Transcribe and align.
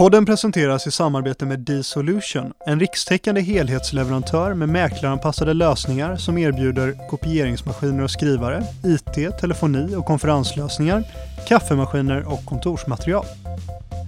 Podden 0.00 0.26
presenteras 0.26 0.86
i 0.86 0.90
samarbete 0.90 1.46
med 1.46 1.58
D-Solution, 1.58 2.52
en 2.66 2.80
rikstäckande 2.80 3.40
helhetsleverantör 3.40 4.54
med 4.54 4.68
mäklaranpassade 4.68 5.54
lösningar 5.54 6.16
som 6.16 6.38
erbjuder 6.38 7.08
kopieringsmaskiner 7.10 8.02
och 8.02 8.10
skrivare, 8.10 8.62
IT, 8.84 9.38
telefoni 9.40 9.94
och 9.96 10.04
konferenslösningar, 10.04 11.04
kaffemaskiner 11.48 12.32
och 12.32 12.44
kontorsmaterial. 12.44 13.24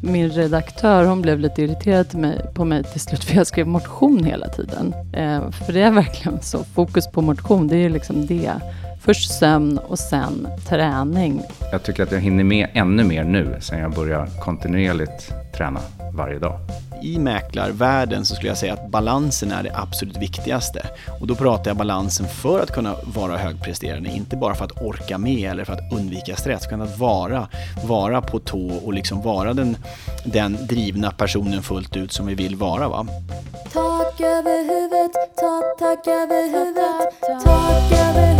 Min 0.03 0.31
redaktör 0.31 1.05
hon 1.05 1.23
blev 1.23 1.39
lite 1.39 1.63
irriterad 1.63 2.07
på 2.55 2.65
mig 2.65 2.85
till 2.85 3.01
slut 3.01 3.25
för 3.25 3.35
jag 3.35 3.47
skrev 3.47 3.67
motion 3.67 4.25
hela 4.25 4.49
tiden. 4.49 4.95
Eh, 5.13 5.51
för 5.51 5.73
det 5.73 5.81
är 5.81 5.91
verkligen 5.91 6.43
så, 6.43 6.65
fokus 6.65 7.07
på 7.07 7.23
motion, 7.23 7.69
det 7.69 7.77
är 7.77 7.91
liksom 7.91 8.27
det. 8.27 8.53
Först 9.05 9.39
sömn 9.39 9.79
och 9.79 9.99
sen 9.99 10.49
träning. 10.69 11.43
Jag 11.73 11.83
tycker 11.83 12.03
att 12.03 12.13
jag 12.13 12.21
hinner 12.21 12.45
med 12.45 12.69
ännu 12.73 13.05
mer 13.05 13.25
nu 13.25 13.57
sen 13.61 13.79
jag 13.79 13.95
börjar 13.95 14.27
kontinuerligt 14.41 15.33
träna 15.57 15.81
varje 16.15 16.39
dag. 16.39 16.61
I 17.03 17.19
mäklarvärlden 17.19 18.25
så 18.25 18.35
skulle 18.35 18.49
jag 18.49 18.59
säga 18.59 18.73
att 18.73 18.91
balansen 18.91 19.53
är 19.53 19.63
det 19.63 19.73
absolut 19.75 20.17
viktigaste. 20.17 20.87
Och 21.21 21.27
då 21.27 21.35
pratar 21.35 21.71
jag 21.71 21.77
balansen 21.77 22.27
för 22.29 22.61
att 22.61 22.73
kunna 22.73 22.97
vara 23.15 23.37
högpresterande, 23.37 24.11
inte 24.11 24.37
bara 24.37 24.55
för 24.55 24.65
att 24.65 24.83
orka 24.83 25.19
med 25.19 25.51
eller 25.51 25.65
för 25.65 25.73
att 25.73 25.93
undvika 25.93 26.37
stress, 26.37 26.67
utan 26.67 26.83
att 26.83 26.99
vara, 26.99 27.49
vara 27.85 28.23
på 28.23 28.39
tå 28.39 28.73
och 28.85 28.93
liksom 28.93 29.23
vara 29.23 29.55
den, 29.55 29.77
den 30.25 30.67
drivna 30.67 31.11
personen 31.11 31.63
fullt 31.63 31.97
ut 31.97 32.13
som 32.13 32.27
vi 32.27 32.35
vill 32.35 32.57
vara. 32.57 32.89
Va? 32.89 33.07
Tak 33.73 34.21
över 34.21 34.59
huvudet, 34.63 35.13
tak, 35.37 35.79
tak 35.79 36.07
över 36.07 36.43
huvudet, 36.43 37.45
tak 37.45 37.93
över 37.93 38.32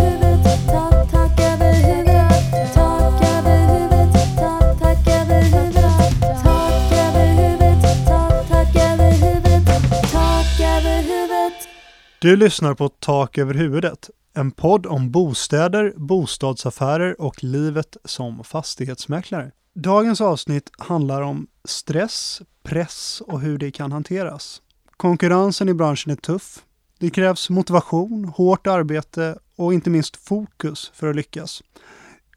Du 12.23 12.35
lyssnar 12.35 12.73
på 12.73 12.89
Tak 12.89 13.37
över 13.37 13.53
huvudet, 13.53 14.09
en 14.33 14.51
podd 14.51 14.85
om 14.85 15.11
bostäder, 15.11 15.93
bostadsaffärer 15.95 17.21
och 17.21 17.43
livet 17.43 17.97
som 18.05 18.43
fastighetsmäklare. 18.43 19.51
Dagens 19.75 20.21
avsnitt 20.21 20.71
handlar 20.77 21.21
om 21.21 21.47
stress, 21.65 22.41
press 22.63 23.21
och 23.27 23.41
hur 23.41 23.57
det 23.57 23.71
kan 23.71 23.91
hanteras. 23.91 24.61
Konkurrensen 24.97 25.69
i 25.69 25.73
branschen 25.73 26.11
är 26.11 26.15
tuff. 26.15 26.63
Det 26.99 27.09
krävs 27.09 27.49
motivation, 27.49 28.25
hårt 28.25 28.67
arbete 28.67 29.37
och 29.55 29.73
inte 29.73 29.89
minst 29.89 30.15
fokus 30.15 30.91
för 30.93 31.07
att 31.07 31.15
lyckas. 31.15 31.63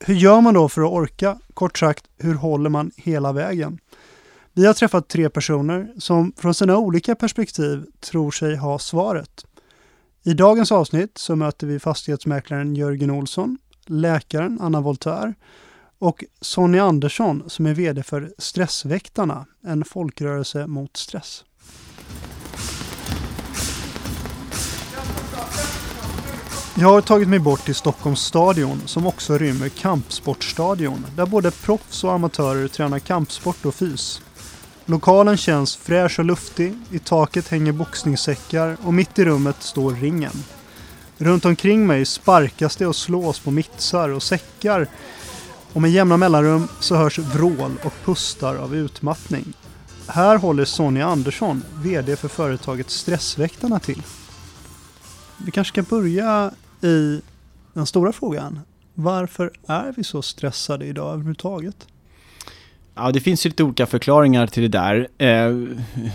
Hur 0.00 0.14
gör 0.14 0.40
man 0.40 0.54
då 0.54 0.68
för 0.68 0.82
att 0.82 0.92
orka? 0.92 1.38
Kort 1.54 1.78
sagt, 1.78 2.04
hur 2.18 2.34
håller 2.34 2.70
man 2.70 2.90
hela 2.96 3.32
vägen? 3.32 3.78
Vi 4.52 4.66
har 4.66 4.74
träffat 4.74 5.08
tre 5.08 5.30
personer 5.30 5.92
som 5.98 6.32
från 6.36 6.54
sina 6.54 6.76
olika 6.76 7.14
perspektiv 7.14 7.86
tror 8.00 8.30
sig 8.30 8.56
ha 8.56 8.78
svaret. 8.78 9.44
I 10.26 10.34
dagens 10.34 10.72
avsnitt 10.72 11.18
så 11.18 11.36
möter 11.36 11.66
vi 11.66 11.78
fastighetsmäklaren 11.78 12.76
Jörgen 12.76 13.10
Olsson, 13.10 13.58
läkaren 13.86 14.58
Anna 14.60 14.80
Voltaire 14.80 15.34
och 15.98 16.24
Sonny 16.40 16.78
Andersson 16.78 17.42
som 17.46 17.66
är 17.66 17.74
VD 17.74 18.02
för 18.02 18.32
Stressväktarna, 18.38 19.46
en 19.66 19.84
folkrörelse 19.84 20.66
mot 20.66 20.96
stress. 20.96 21.44
Jag 26.78 26.88
har 26.88 27.00
tagit 27.00 27.28
mig 27.28 27.38
bort 27.38 27.64
till 27.64 27.74
Stockholms 27.74 28.20
stadion 28.20 28.80
som 28.86 29.06
också 29.06 29.38
rymmer 29.38 29.68
kampsportstadion 29.68 31.06
där 31.16 31.26
både 31.26 31.50
proffs 31.50 32.04
och 32.04 32.12
amatörer 32.12 32.68
tränar 32.68 32.98
kampsport 32.98 33.66
och 33.66 33.74
fys. 33.74 34.22
Lokalen 34.88 35.36
känns 35.36 35.76
fräsch 35.76 36.18
och 36.18 36.24
luftig, 36.24 36.74
i 36.90 36.98
taket 36.98 37.48
hänger 37.48 37.72
boxningssäckar 37.72 38.76
och 38.82 38.94
mitt 38.94 39.18
i 39.18 39.24
rummet 39.24 39.62
står 39.62 39.94
ringen. 39.94 40.32
Runt 41.18 41.44
omkring 41.44 41.86
mig 41.86 42.04
sparkas 42.04 42.76
det 42.76 42.86
och 42.86 42.96
slås 42.96 43.38
på 43.38 43.50
mittsar 43.50 44.08
och 44.08 44.22
säckar 44.22 44.88
och 45.72 45.82
med 45.82 45.90
jämna 45.90 46.16
mellanrum 46.16 46.68
så 46.80 46.96
hörs 46.96 47.18
vrål 47.18 47.76
och 47.84 47.92
pustar 48.04 48.56
av 48.56 48.74
utmattning. 48.74 49.52
Här 50.06 50.36
håller 50.36 50.64
Sonja 50.64 51.06
Andersson, 51.06 51.62
VD 51.74 52.16
för 52.16 52.28
företaget 52.28 52.90
Stressväktarna 52.90 53.78
till. 53.78 54.02
Vi 55.36 55.50
kanske 55.50 55.72
ska 55.72 55.96
börja 55.96 56.50
i 56.82 57.20
den 57.72 57.86
stora 57.86 58.12
frågan. 58.12 58.60
Varför 58.94 59.52
är 59.66 59.94
vi 59.96 60.04
så 60.04 60.22
stressade 60.22 60.86
idag 60.86 61.12
överhuvudtaget? 61.12 61.86
Ja, 62.98 63.12
det 63.12 63.20
finns 63.20 63.46
ju 63.46 63.50
lite 63.50 63.64
olika 63.64 63.86
förklaringar 63.86 64.46
till 64.46 64.62
det 64.62 64.68
där, 64.68 65.08
eh, 65.18 65.56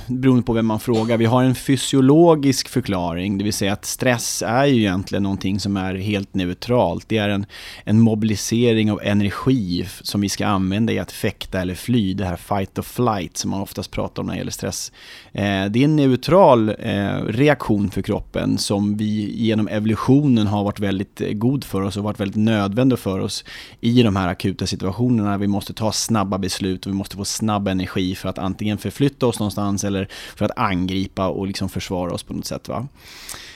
beroende 0.08 0.44
på 0.44 0.54
vem 0.54 0.66
man 0.66 0.80
frågar. 0.80 1.18
Vi 1.18 1.26
har 1.26 1.44
en 1.44 1.56
fysiologisk 1.56 2.70
förklaring, 2.70 3.38
det 3.38 3.44
vill 3.44 3.54
säga 3.54 3.74
att 3.74 3.86
stress 3.86 4.44
är 4.48 4.66
ju 4.66 4.80
egentligen 4.80 5.24
någonting 5.24 5.60
som 5.60 5.78
är 5.78 5.96
helt 5.96 6.34
neutralt. 6.34 7.10
Det 7.10 7.18
är 7.18 7.30
en, 7.30 7.46
en 7.84 8.00
mobilisering 8.00 8.92
av 8.92 9.00
energi 9.04 9.88
som 10.02 10.22
vi 10.22 10.30
ska 10.30 10.48
använda 10.48 10.94
i 10.94 11.00
att 11.00 11.12
fäkta 11.12 11.62
eller 11.62 11.76
fly, 11.76 12.14
det 12.14 12.26
här 12.26 12.36
fight 12.36 12.80
or 12.80 12.84
flight 12.84 13.38
som 13.38 13.52
man 13.52 13.62
oftast 13.62 13.92
pratar 13.92 14.22
om 14.22 14.28
när 14.28 14.34
det 14.34 14.38
gäller 14.38 14.52
stress. 14.52 14.92
Eh, 15.32 15.66
det 15.66 15.80
är 15.80 15.84
en 15.84 15.96
neutral 15.96 16.70
eh, 16.70 17.24
reaktion 17.28 17.92
för 17.92 18.02
kroppen 18.02 18.58
som 18.58 18.98
vi 18.98 19.36
genom 19.36 19.68
evolutionen 19.68 20.48
har 20.48 20.64
varit 20.64 20.80
väldigt 20.80 21.22
eh, 21.22 21.34
god 21.34 21.64
för 21.64 21.82
oss 21.82 21.98
och 21.98 22.04
varit 22.04 22.20
väldigt 22.20 22.38
nödvändig 22.38 23.00
för 23.00 23.20
oss 23.20 23.44
i 23.82 24.04
de 24.04 24.16
här 24.16 24.28
akuta 24.28 24.68
situationerna. 24.68 25.38
Vi 25.38 25.48
måste 25.48 25.74
ta 25.74 25.92
snabba 25.92 26.38
beslut 26.38 26.71
och 26.74 26.88
vi 26.88 26.96
måste 26.96 27.16
få 27.16 27.26
snabb 27.26 27.68
energi 27.68 28.16
för 28.16 28.30
att 28.30 28.38
antingen 28.38 28.78
förflytta 28.78 29.28
oss 29.28 29.40
någonstans 29.40 29.84
eller 29.84 30.08
för 30.36 30.46
att 30.46 30.58
angripa 30.58 31.28
och 31.28 31.48
liksom 31.48 31.70
försvara 31.70 32.14
oss 32.14 32.24
på 32.24 32.34
något 32.34 32.46
sätt. 32.46 32.68
Va? 32.68 32.88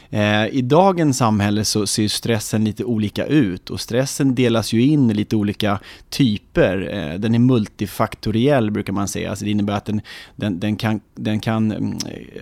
Eh, 0.09 0.47
I 0.47 0.61
dagens 0.61 1.17
samhälle 1.17 1.65
så 1.65 1.87
ser 1.87 2.07
stressen 2.07 2.63
lite 2.63 2.83
olika 2.83 3.25
ut 3.25 3.69
och 3.69 3.81
stressen 3.81 4.35
delas 4.35 4.73
ju 4.73 4.81
in 4.81 5.11
i 5.11 5.13
lite 5.13 5.35
olika 5.35 5.79
typer. 6.09 6.93
Eh, 6.93 7.19
Den 7.19 7.35
är 7.35 7.39
multifaktoriell 7.39 8.71
brukar 8.71 8.93
man 8.93 9.07
säga, 9.07 9.29
alltså 9.29 9.45
det 9.45 9.51
innebär 9.51 9.73
att 9.73 9.85
den, 9.85 10.01
den, 10.35 10.59
den, 10.59 10.75
kan, 10.75 10.99
den, 11.15 11.39
kan, 11.39 11.71
mm, 11.71 11.97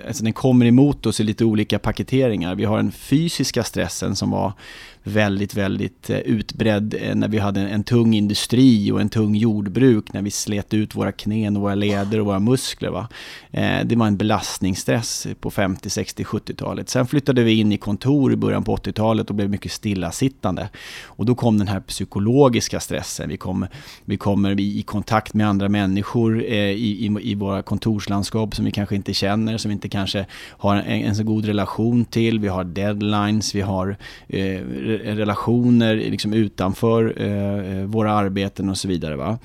alltså 0.07 0.23
den 0.23 0.33
kommer 0.33 0.65
emot 0.65 1.05
oss 1.05 1.19
i 1.19 1.23
lite 1.23 1.45
olika 1.45 1.79
paketeringar. 1.79 2.55
Vi 2.55 2.65
har 2.65 2.77
den 2.77 2.91
fysiska 2.91 3.63
stressen 3.63 4.15
som 4.15 4.31
var 4.31 4.53
väldigt, 5.03 5.55
väldigt 5.55 6.09
eh, 6.09 6.17
utbredd 6.17 6.95
eh, 7.01 7.15
när 7.15 7.27
vi 7.27 7.37
hade 7.37 7.61
en, 7.61 7.67
en 7.67 7.83
tung 7.83 8.13
industri 8.13 8.91
och 8.91 9.01
en 9.01 9.09
tung 9.09 9.35
jordbruk, 9.35 10.13
när 10.13 10.21
vi 10.21 10.31
slet 10.31 10.73
ut 10.73 10.95
våra 10.95 11.11
knän 11.11 11.55
och 11.55 11.61
våra 11.61 11.75
leder 11.75 12.19
och 12.19 12.25
våra 12.25 12.39
muskler. 12.39 12.89
Va? 12.89 13.07
Eh, 13.51 13.85
det 13.85 13.95
var 13.95 14.07
en 14.07 14.17
belastningsstress 14.17 15.27
på 15.39 15.51
50, 15.51 15.89
60, 15.89 16.23
70-talet. 16.23 16.89
Sen 16.89 17.07
flyttade 17.07 17.43
vi 17.43 17.59
in 17.59 17.71
i 17.71 17.77
kontor 17.77 18.33
i 18.33 18.35
början 18.35 18.63
på 18.63 18.75
80-talet 18.75 19.29
och 19.29 19.35
blev 19.35 19.49
mycket 19.49 19.71
stillasittande. 19.71 20.69
Och 21.03 21.25
då 21.25 21.35
kom 21.35 21.57
den 21.57 21.67
här 21.67 21.79
psykologiska 21.79 22.79
stressen. 22.79 23.29
Vi, 23.29 23.37
kom, 23.37 23.65
vi 24.05 24.17
kommer 24.17 24.59
i 24.59 24.81
kontakt 24.81 25.33
med 25.33 25.47
andra 25.47 25.69
människor 25.69 26.41
i, 26.41 27.05
i, 27.05 27.17
i 27.21 27.35
våra 27.35 27.61
kontorslandskap 27.61 28.55
som 28.55 28.65
vi 28.65 28.71
kanske 28.71 28.95
inte 28.95 29.13
känner, 29.13 29.57
som 29.57 29.69
vi 29.69 29.73
inte 29.73 29.89
kanske 29.89 30.25
har 30.49 30.75
en, 30.75 30.81
en 30.85 31.15
så 31.15 31.23
god 31.23 31.45
relation 31.45 32.05
till. 32.05 32.39
Vi 32.39 32.47
har 32.47 32.63
deadlines, 32.63 33.55
vi 33.55 33.61
har 33.61 33.97
eh, 34.27 34.61
relationer 34.97 35.95
liksom 35.95 36.33
utanför 36.33 37.13
eh, 37.17 37.77
eh, 37.77 37.85
våra 37.85 38.13
arbeten 38.13 38.69
och 38.69 38.77
så 38.77 38.87
vidare. 38.87 39.15
Va? 39.15 39.39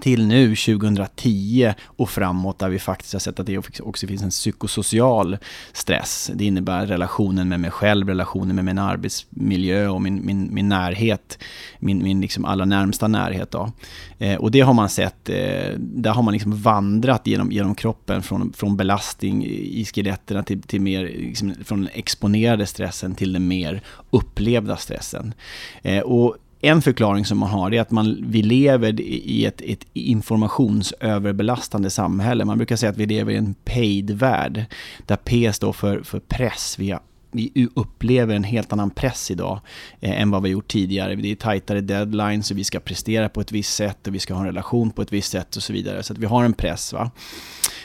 Till 0.00 0.26
nu 0.26 0.56
2010 0.56 1.72
och 1.84 2.10
framåt 2.10 2.58
där 2.58 2.68
vi 2.68 2.78
faktiskt 2.78 3.12
har 3.12 3.20
sett 3.20 3.40
att 3.40 3.46
det 3.46 3.80
också 3.80 4.06
finns 4.06 4.22
en 4.22 4.30
psykosocial 4.30 5.38
stress. 5.72 6.30
Det 6.34 6.44
innebär 6.44 6.86
relationen 6.86 7.48
med 7.48 7.60
mig 7.60 7.70
själv, 7.70 8.08
relationen 8.08 8.56
med 8.56 8.64
min 8.64 8.78
arbetsmiljö 8.78 9.88
och 9.88 10.02
min, 10.02 10.26
min, 10.26 10.54
min 10.54 10.68
närhet, 10.68 11.38
min, 11.78 12.02
min 12.02 12.20
liksom 12.20 12.44
allra 12.44 12.64
närmsta 12.64 13.08
närhet. 13.08 13.50
Då. 13.50 13.72
Eh, 14.18 14.36
och 14.36 14.50
det 14.50 14.60
har 14.60 14.74
man 14.74 14.88
sett, 14.88 15.28
eh, 15.28 15.78
där 15.78 16.10
har 16.10 16.22
man 16.22 16.32
liksom 16.32 16.56
vandrat 16.56 17.26
genom, 17.26 17.52
genom 17.52 17.74
kroppen 17.74 18.22
från, 18.22 18.52
från 18.52 18.76
belastning 18.76 19.46
i 19.46 19.84
skeletterna 19.84 20.42
till, 20.42 20.62
till 20.62 20.80
mer, 20.80 21.04
liksom, 21.04 21.54
från 21.64 21.80
den 21.80 21.90
exponerade 21.94 22.66
stressen 22.66 23.14
till 23.14 23.32
den 23.32 23.48
mer 23.48 23.82
upplevda 24.10 24.76
stressen. 24.76 25.34
Eh, 25.82 26.00
och 26.00 26.36
en 26.64 26.82
förklaring 26.82 27.24
som 27.24 27.38
man 27.38 27.48
har 27.48 27.74
är 27.74 27.80
att 27.80 27.90
man, 27.90 28.24
vi 28.26 28.42
lever 28.42 29.00
i 29.00 29.44
ett, 29.44 29.60
ett 29.60 29.86
informationsöverbelastande 29.92 31.90
samhälle. 31.90 32.44
Man 32.44 32.58
brukar 32.58 32.76
säga 32.76 32.90
att 32.90 32.96
vi 32.96 33.06
lever 33.06 33.32
i 33.32 33.36
en 33.36 33.54
paid-värld, 33.54 34.64
där 35.06 35.16
P 35.16 35.52
står 35.52 35.72
för, 35.72 36.02
för 36.02 36.20
press. 36.20 36.76
Vi, 36.78 36.90
har, 36.90 37.00
vi 37.30 37.68
upplever 37.74 38.34
en 38.34 38.44
helt 38.44 38.72
annan 38.72 38.90
press 38.90 39.30
idag 39.30 39.60
eh, 40.00 40.20
än 40.20 40.30
vad 40.30 40.42
vi 40.42 40.48
gjort 40.48 40.68
tidigare. 40.68 41.14
Det 41.14 41.30
är 41.30 41.36
tajtare 41.36 41.80
deadlines 41.80 42.50
och 42.50 42.58
vi 42.58 42.64
ska 42.64 42.80
prestera 42.80 43.28
på 43.28 43.40
ett 43.40 43.52
visst 43.52 43.74
sätt 43.74 44.06
och 44.06 44.14
vi 44.14 44.18
ska 44.18 44.34
ha 44.34 44.40
en 44.40 44.46
relation 44.46 44.90
på 44.90 45.02
ett 45.02 45.12
visst 45.12 45.30
sätt 45.30 45.56
och 45.56 45.62
så 45.62 45.72
vidare. 45.72 46.02
Så 46.02 46.12
att 46.12 46.18
vi 46.18 46.26
har 46.26 46.44
en 46.44 46.52
press. 46.52 46.92
va 46.92 47.10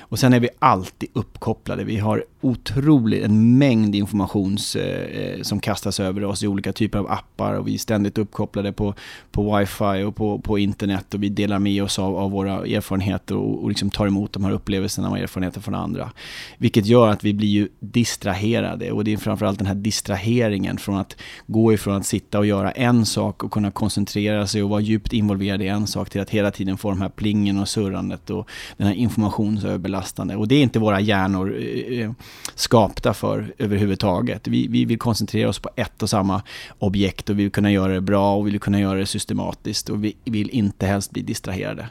och 0.10 0.20
sen 0.20 0.34
är 0.34 0.40
vi 0.40 0.50
alltid 0.60 1.10
uppkopplade. 1.14 1.84
Vi 1.84 1.98
har 1.98 2.26
otrolig, 2.42 3.24
en 3.24 3.58
mängd 3.58 3.96
information 3.96 4.58
eh, 4.76 4.82
eh, 4.82 5.42
som 5.42 5.60
kastas 5.60 6.00
över 6.00 6.24
oss 6.24 6.44
i 6.44 6.48
olika 6.48 6.74
typer 6.74 7.00
av 7.00 7.12
appar 7.12 7.54
och 7.54 7.68
vi 7.68 7.74
är 7.74 7.78
ständigt 7.78 8.18
uppkopplade 8.18 8.74
på, 8.74 8.94
på 9.32 9.58
wifi 9.58 10.04
och 10.04 10.16
på, 10.16 10.40
på 10.40 10.60
internet 10.60 11.14
och 11.14 11.24
vi 11.24 11.30
delar 11.30 11.60
med 11.60 11.84
oss 11.84 12.00
av, 12.00 12.18
av 12.18 12.32
våra 12.32 12.54
erfarenheter 12.54 13.36
och, 13.36 13.64
och 13.64 13.70
liksom 13.70 13.90
tar 13.90 14.08
emot 14.08 14.34
de 14.34 14.44
här 14.44 14.52
upplevelserna 14.52 15.10
och 15.10 15.20
erfarenheter 15.20 15.62
från 15.62 15.76
andra. 15.76 16.12
Vilket 16.58 16.86
gör 16.86 17.08
att 17.08 17.24
vi 17.24 17.34
blir 17.34 17.48
ju 17.48 17.68
distraherade 17.80 18.92
och 18.92 19.04
det 19.04 19.14
är 19.14 19.18
framförallt 19.18 19.58
den 19.58 19.68
här 19.68 19.76
distraheringen 19.76 20.78
från 20.78 20.98
att 20.98 21.16
gå 21.48 21.74
ifrån 21.74 21.96
att 21.96 22.06
sitta 22.06 22.40
och 22.40 22.46
göra 22.46 22.72
en 22.72 23.06
sak 23.06 23.44
och 23.44 23.52
kunna 23.52 23.72
koncentrera 23.72 24.48
sig 24.48 24.64
och 24.64 24.70
vara 24.70 24.82
djupt 24.82 25.14
involverad 25.14 25.62
i 25.62 25.68
en 25.68 25.88
sak 25.88 26.10
till 26.10 26.22
att 26.22 26.30
hela 26.30 26.52
tiden 26.52 26.78
få 26.78 26.90
de 26.90 27.02
här 27.02 27.10
plingen 27.10 27.60
och 27.60 27.70
surrandet 27.70 28.30
och 28.30 28.50
den 28.78 28.88
här 28.88 28.94
informationsöverbelastande. 28.94 30.36
Och 30.36 30.48
det 30.48 30.56
är 30.56 30.64
inte 30.64 30.80
våra 30.80 31.00
hjärnor 31.00 31.56
eh, 31.58 32.00
eh 32.00 32.12
skapta 32.56 33.14
för 33.14 33.54
överhuvudtaget. 33.58 34.48
Vi, 34.48 34.68
vi 34.68 34.86
vill 34.86 35.00
koncentrera 35.00 35.50
oss 35.50 35.60
på 35.60 35.70
ett 35.76 36.04
och 36.04 36.10
samma 36.10 36.42
objekt 36.80 37.30
och 37.30 37.40
vi 37.40 37.44
vill 37.44 37.52
kunna 37.52 37.72
göra 37.72 37.94
det 37.94 38.02
bra 38.02 38.36
och 38.36 38.48
vi 38.48 38.52
vill 38.52 38.60
kunna 38.60 38.80
göra 38.80 39.00
det 39.00 39.06
systematiskt 39.06 39.90
och 39.90 40.04
vi 40.04 40.16
vill 40.26 40.50
inte 40.50 40.86
helst 40.86 41.12
bli 41.12 41.22
distraherade. 41.22 41.90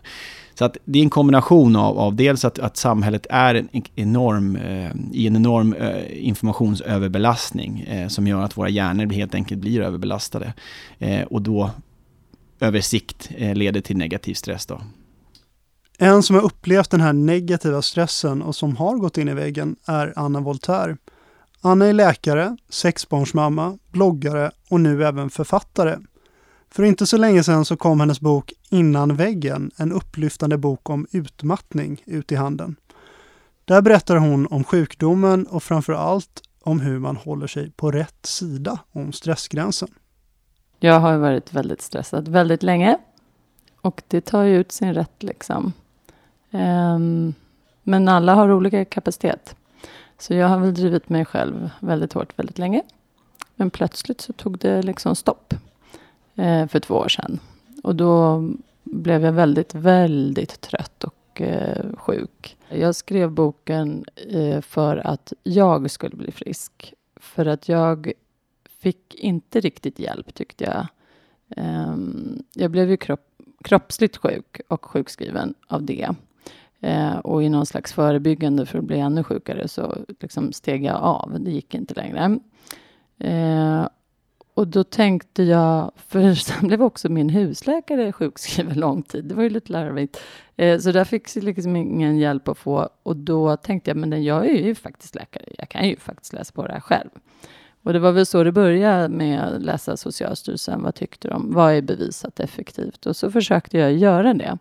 Så 0.58 0.64
att 0.64 0.76
det 0.84 0.98
är 0.98 1.02
en 1.02 1.10
kombination 1.10 1.76
av, 1.76 1.98
av 1.98 2.14
dels 2.14 2.44
att, 2.44 2.58
att 2.58 2.76
samhället 2.76 3.26
är 3.30 3.54
en 3.54 3.68
enorm, 3.94 4.56
eh, 4.56 4.90
i 5.12 5.26
en 5.26 5.36
enorm 5.36 5.72
eh, 5.72 6.26
informationsöverbelastning 6.26 7.80
eh, 7.80 8.08
som 8.08 8.26
gör 8.26 8.42
att 8.42 8.56
våra 8.56 8.68
hjärnor 8.68 9.12
helt 9.12 9.34
enkelt 9.34 9.60
blir 9.60 9.80
överbelastade. 9.80 10.52
Eh, 10.98 11.22
och 11.22 11.42
då 11.42 11.70
över 12.60 12.80
sikt 12.80 13.30
eh, 13.36 13.54
leder 13.54 13.80
till 13.80 13.96
negativ 13.96 14.34
stress. 14.34 14.66
Då. 14.66 14.80
En 15.98 16.22
som 16.22 16.36
har 16.36 16.42
upplevt 16.42 16.90
den 16.90 17.00
här 17.00 17.12
negativa 17.12 17.82
stressen 17.82 18.42
och 18.42 18.56
som 18.56 18.76
har 18.76 18.96
gått 18.96 19.18
in 19.18 19.28
i 19.28 19.34
väggen 19.34 19.76
är 19.86 20.12
Anna 20.16 20.40
Voltaire. 20.40 20.96
Anna 21.60 21.86
är 21.86 21.92
läkare, 21.92 22.56
sexbarnsmamma, 22.68 23.78
bloggare 23.92 24.50
och 24.70 24.80
nu 24.80 25.04
även 25.04 25.30
författare. 25.30 25.96
För 26.70 26.82
inte 26.82 27.06
så 27.06 27.16
länge 27.16 27.42
sedan 27.42 27.64
så 27.64 27.76
kom 27.76 28.00
hennes 28.00 28.20
bok 28.20 28.52
Innan 28.68 29.16
väggen, 29.16 29.70
en 29.76 29.92
upplyftande 29.92 30.58
bok 30.58 30.90
om 30.90 31.06
utmattning, 31.10 32.02
ut 32.06 32.32
i 32.32 32.34
handeln. 32.34 32.76
Där 33.64 33.82
berättar 33.82 34.16
hon 34.16 34.46
om 34.46 34.64
sjukdomen 34.64 35.46
och 35.46 35.62
framför 35.62 35.92
allt 35.92 36.42
om 36.62 36.80
hur 36.80 36.98
man 36.98 37.16
håller 37.16 37.46
sig 37.46 37.70
på 37.70 37.90
rätt 37.90 38.26
sida 38.26 38.78
om 38.92 39.12
stressgränsen. 39.12 39.88
Jag 40.78 41.00
har 41.00 41.18
varit 41.18 41.52
väldigt 41.52 41.82
stressad 41.82 42.28
väldigt 42.28 42.62
länge. 42.62 42.98
Och 43.80 44.02
det 44.08 44.20
tar 44.20 44.42
ju 44.42 44.56
ut 44.56 44.72
sin 44.72 44.94
rätt 44.94 45.22
liksom. 45.22 45.72
Um, 46.56 47.34
men 47.82 48.08
alla 48.08 48.34
har 48.34 48.52
olika 48.52 48.84
kapacitet. 48.84 49.56
Så 50.18 50.34
jag 50.34 50.48
har 50.48 50.58
väl 50.58 50.74
drivit 50.74 51.08
mig 51.08 51.24
själv 51.24 51.70
väldigt 51.80 52.12
hårt 52.12 52.38
väldigt 52.38 52.58
länge. 52.58 52.82
Men 53.54 53.70
plötsligt 53.70 54.20
så 54.20 54.32
tog 54.32 54.58
det 54.58 54.82
liksom 54.82 55.16
stopp. 55.16 55.54
Eh, 56.36 56.66
för 56.66 56.80
två 56.80 56.94
år 56.94 57.08
sedan. 57.08 57.38
Och 57.82 57.96
då 57.96 58.44
blev 58.84 59.24
jag 59.24 59.32
väldigt, 59.32 59.74
väldigt 59.74 60.60
trött 60.60 61.04
och 61.04 61.40
eh, 61.40 61.84
sjuk. 61.96 62.56
Jag 62.68 62.94
skrev 62.94 63.30
boken 63.30 64.04
eh, 64.30 64.60
för 64.60 64.96
att 64.96 65.32
jag 65.42 65.90
skulle 65.90 66.16
bli 66.16 66.32
frisk. 66.32 66.94
För 67.16 67.46
att 67.46 67.68
jag 67.68 68.12
fick 68.80 69.14
inte 69.14 69.60
riktigt 69.60 69.98
hjälp 69.98 70.34
tyckte 70.34 70.64
jag. 70.64 70.86
Ehm, 71.56 72.42
jag 72.54 72.70
blev 72.70 72.90
ju 72.90 72.96
kropp, 72.96 73.28
kroppsligt 73.64 74.16
sjuk 74.16 74.60
och 74.68 74.84
sjukskriven 74.84 75.54
av 75.66 75.82
det. 75.82 76.08
Eh, 76.80 77.16
och 77.16 77.42
i 77.42 77.48
någon 77.48 77.66
slags 77.66 77.92
förebyggande 77.92 78.66
för 78.66 78.78
att 78.78 78.84
bli 78.84 78.98
ännu 78.98 79.24
sjukare 79.24 79.68
så 79.68 79.98
liksom 80.20 80.52
steg 80.52 80.84
jag 80.84 80.96
av. 80.96 81.36
Det 81.40 81.50
gick 81.50 81.74
inte 81.74 81.94
längre. 81.94 82.38
Eh, 83.18 83.88
och 84.54 84.68
då 84.68 84.84
tänkte 84.84 85.42
jag, 85.42 85.92
för 85.96 86.34
sen 86.34 86.68
blev 86.68 86.82
också 86.82 87.08
min 87.08 87.28
husläkare 87.28 88.12
sjukskriven 88.12 88.80
lång 88.80 89.02
tid. 89.02 89.24
Det 89.24 89.34
var 89.34 89.42
ju 89.42 89.50
lite 89.50 89.72
larvigt. 89.72 90.20
Eh, 90.56 90.78
så 90.78 90.92
där 90.92 91.04
fick 91.04 91.36
jag 91.36 91.44
liksom 91.44 91.76
ingen 91.76 92.18
hjälp 92.18 92.48
att 92.48 92.58
få. 92.58 92.88
Och 93.02 93.16
då 93.16 93.56
tänkte 93.56 93.90
jag, 93.90 93.96
men 93.96 94.24
jag 94.24 94.46
är 94.46 94.66
ju 94.66 94.74
faktiskt 94.74 95.14
läkare. 95.14 95.44
Jag 95.58 95.68
kan 95.68 95.88
ju 95.88 95.96
faktiskt 95.96 96.32
läsa 96.32 96.52
på 96.52 96.66
det 96.66 96.72
här 96.72 96.80
själv. 96.80 97.10
Och 97.82 97.92
det 97.92 97.98
var 97.98 98.12
väl 98.12 98.26
så 98.26 98.44
det 98.44 98.52
började 98.52 99.08
med 99.08 99.42
att 99.42 99.62
läsa 99.62 99.96
Socialstyrelsen. 99.96 100.82
Vad 100.82 100.94
tyckte 100.94 101.28
de? 101.28 101.52
Vad 101.52 101.72
är 101.72 101.82
bevisat 101.82 102.40
effektivt? 102.40 103.06
Och 103.06 103.16
så 103.16 103.30
försökte 103.30 103.78
jag 103.78 103.92
göra 103.92 104.34
det. 104.34 104.58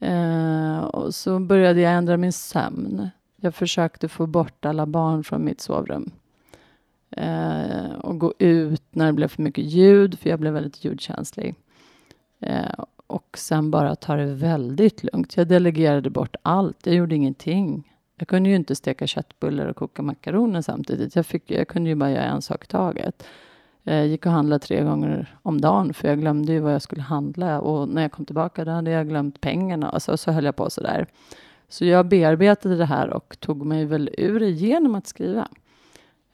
Eh, 0.00 0.78
och 0.78 1.14
så 1.14 1.38
började 1.38 1.80
jag 1.80 1.92
ändra 1.92 2.16
min 2.16 2.32
sömn. 2.32 3.08
Jag 3.36 3.54
försökte 3.54 4.08
få 4.08 4.26
bort 4.26 4.64
alla 4.64 4.86
barn 4.86 5.24
från 5.24 5.44
mitt 5.44 5.60
sovrum. 5.60 6.10
Eh, 7.10 7.94
och 8.00 8.18
gå 8.18 8.34
ut 8.38 8.82
när 8.90 9.06
det 9.06 9.12
blev 9.12 9.28
för 9.28 9.42
mycket 9.42 9.64
ljud, 9.64 10.18
för 10.18 10.30
jag 10.30 10.40
blev 10.40 10.52
väldigt 10.52 10.84
ljudkänslig. 10.84 11.54
Eh, 12.40 12.84
och 13.06 13.38
sen 13.38 13.70
bara 13.70 13.96
ta 13.96 14.16
det 14.16 14.34
väldigt 14.34 15.02
lugnt. 15.02 15.36
Jag 15.36 15.48
delegerade 15.48 16.10
bort 16.10 16.36
allt. 16.42 16.86
Jag 16.86 16.94
gjorde 16.94 17.14
ingenting. 17.14 17.92
Jag 18.18 18.28
kunde 18.28 18.48
ju 18.48 18.56
inte 18.56 18.76
steka 18.76 19.06
köttbullar 19.06 19.66
och 19.66 19.76
koka 19.76 20.02
makaroner 20.02 20.62
samtidigt. 20.62 21.16
Jag, 21.16 21.26
fick, 21.26 21.50
jag 21.50 21.68
kunde 21.68 21.88
ju 21.88 21.94
bara 21.94 22.10
göra 22.10 22.24
en 22.24 22.42
sak 22.42 22.64
i 22.64 22.66
taget. 22.66 23.24
Jag 23.82 24.06
gick 24.06 24.26
och 24.26 24.32
handlade 24.32 24.64
tre 24.64 24.82
gånger 24.82 25.38
om 25.42 25.60
dagen 25.60 25.94
för 25.94 26.08
jag 26.08 26.20
glömde 26.20 26.52
ju 26.52 26.60
vad 26.60 26.74
jag 26.74 26.82
skulle 26.82 27.02
handla. 27.02 27.60
Och 27.60 27.88
när 27.88 28.02
jag 28.02 28.12
kom 28.12 28.24
tillbaka 28.24 28.64
då 28.64 28.70
hade 28.70 28.90
jag 28.90 29.08
glömt 29.08 29.40
pengarna. 29.40 29.90
Och 29.90 30.02
så, 30.02 30.16
så 30.16 30.30
höll 30.32 30.44
jag 30.44 30.56
på 30.56 30.70
så 30.70 30.80
där. 30.80 31.06
Så 31.68 31.84
jag 31.84 32.08
bearbetade 32.08 32.76
det 32.76 32.84
här 32.84 33.10
och 33.10 33.40
tog 33.40 33.66
mig 33.66 33.84
väl 33.84 34.10
ur 34.18 34.40
det 34.40 34.50
genom 34.50 34.94
att 34.94 35.06
skriva. 35.06 35.48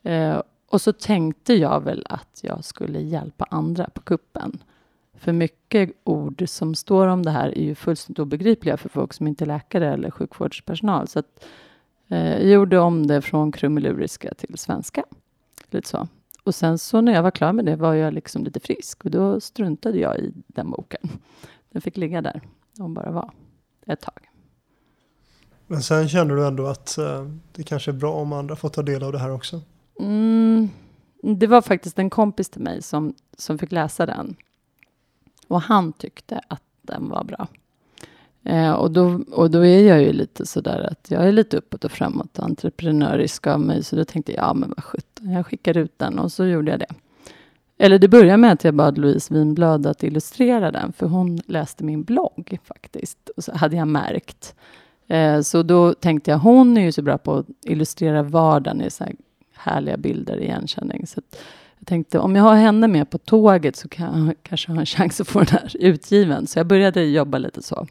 Eh, 0.02 0.42
och 0.68 0.80
så 0.80 0.92
tänkte 0.92 1.54
jag 1.54 1.80
väl 1.80 2.06
att 2.08 2.40
jag 2.42 2.64
skulle 2.64 3.00
hjälpa 3.00 3.46
andra 3.50 3.90
på 3.90 4.02
kuppen. 4.02 4.58
För 5.14 5.32
mycket 5.32 5.90
ord 6.04 6.44
som 6.46 6.74
står 6.74 7.06
om 7.06 7.22
det 7.22 7.30
här 7.30 7.58
är 7.58 7.62
ju 7.62 7.74
fullständigt 7.74 8.18
obegripliga 8.18 8.76
för 8.76 8.88
folk 8.88 9.12
som 9.12 9.26
inte 9.26 9.44
är 9.44 9.46
läkare 9.46 9.92
eller 9.92 10.10
sjukvårdspersonal. 10.10 11.08
Så 11.08 11.18
att, 11.18 11.46
eh, 12.08 12.32
jag 12.32 12.50
gjorde 12.50 12.78
om 12.78 13.06
det 13.06 13.22
från 13.22 13.52
krumeluriska 13.52 14.34
till 14.34 14.58
svenska. 14.58 15.04
Lite 15.70 15.88
så. 15.88 16.08
Och 16.44 16.54
sen 16.54 16.78
så 16.78 17.00
när 17.00 17.12
jag 17.12 17.22
var 17.22 17.30
klar 17.30 17.52
med 17.52 17.64
det 17.64 17.76
var 17.76 17.94
jag 17.94 18.14
liksom 18.14 18.44
lite 18.44 18.60
frisk 18.60 19.04
och 19.04 19.10
då 19.10 19.40
struntade 19.40 19.98
jag 19.98 20.18
i 20.18 20.32
den 20.46 20.70
boken. 20.70 21.08
Den 21.70 21.82
fick 21.82 21.96
ligga 21.96 22.22
där 22.22 22.40
och 22.78 22.90
bara 22.90 23.10
vara 23.10 23.30
ett 23.86 24.00
tag. 24.00 24.30
Men 25.66 25.82
sen 25.82 26.08
kände 26.08 26.34
du 26.34 26.46
ändå 26.46 26.66
att 26.66 26.98
eh, 26.98 27.28
det 27.52 27.62
kanske 27.62 27.90
är 27.90 27.92
bra 27.92 28.12
om 28.14 28.32
andra 28.32 28.56
får 28.56 28.68
ta 28.68 28.82
del 28.82 29.02
av 29.02 29.12
det 29.12 29.18
här 29.18 29.30
också? 29.30 29.60
Mm, 30.00 30.68
det 31.22 31.46
var 31.46 31.62
faktiskt 31.62 31.98
en 31.98 32.10
kompis 32.10 32.48
till 32.48 32.62
mig 32.62 32.82
som, 32.82 33.14
som 33.36 33.58
fick 33.58 33.72
läsa 33.72 34.06
den. 34.06 34.36
Och 35.48 35.60
han 35.62 35.92
tyckte 35.92 36.40
att 36.48 36.62
den 36.82 37.08
var 37.08 37.24
bra. 37.24 37.48
Eh, 38.44 38.72
och, 38.72 38.90
då, 38.90 39.20
och 39.32 39.50
då 39.50 39.64
är 39.64 39.88
jag 39.88 40.02
ju 40.02 40.12
lite 40.12 40.46
sådär 40.46 40.88
att 40.90 41.10
jag 41.10 41.28
är 41.28 41.32
lite 41.32 41.56
uppåt 41.56 41.84
och 41.84 41.92
framåt 41.92 42.38
och 42.38 42.44
entreprenörisk 42.44 43.46
av 43.46 43.60
mig. 43.60 43.84
Så 43.84 43.96
då 43.96 44.04
tänkte 44.04 44.32
jag, 44.32 44.44
ja 44.44 44.54
men 44.54 44.72
vad 44.76 44.84
sjutton, 44.84 45.13
jag 45.32 45.46
skickar 45.46 45.76
ut 45.76 45.98
den 45.98 46.18
och 46.18 46.32
så 46.32 46.46
gjorde 46.46 46.70
jag 46.70 46.80
det. 46.80 46.94
Eller 47.78 47.98
det 47.98 48.08
började 48.08 48.36
med 48.36 48.52
att 48.52 48.64
jag 48.64 48.74
bad 48.74 48.98
Louise 48.98 49.34
Winblad 49.34 49.86
att 49.86 50.02
illustrera 50.02 50.70
den, 50.70 50.92
för 50.92 51.06
hon 51.06 51.38
läste 51.46 51.84
min 51.84 52.02
blogg 52.02 52.58
faktiskt. 52.64 53.28
Och 53.36 53.44
så 53.44 53.56
hade 53.56 53.76
jag 53.76 53.88
märkt. 53.88 54.54
Eh, 55.08 55.40
så 55.40 55.62
då 55.62 55.94
tänkte 55.94 56.30
jag, 56.30 56.38
hon 56.38 56.76
är 56.76 56.82
ju 56.82 56.92
så 56.92 57.02
bra 57.02 57.18
på 57.18 57.34
att 57.34 57.46
illustrera 57.62 58.22
vardagen 58.22 58.80
i 58.80 58.90
så 58.90 59.04
här 59.04 59.14
härliga 59.54 59.96
bilder, 59.96 60.40
igenkänning. 60.40 61.06
Så 61.06 61.20
jag 61.78 61.86
tänkte, 61.86 62.18
om 62.18 62.36
jag 62.36 62.42
har 62.42 62.54
henne 62.54 62.88
med 62.88 63.10
på 63.10 63.18
tåget 63.18 63.76
så 63.76 63.88
kan 63.88 64.26
jag 64.26 64.34
kanske 64.42 64.72
ha 64.72 64.80
en 64.80 64.86
chans 64.86 65.20
att 65.20 65.28
få 65.28 65.38
den 65.38 65.48
här 65.48 65.76
utgiven. 65.80 66.46
Så 66.46 66.58
jag 66.58 66.66
började 66.66 67.04
jobba 67.04 67.38
lite 67.38 67.62
så. 67.62 67.86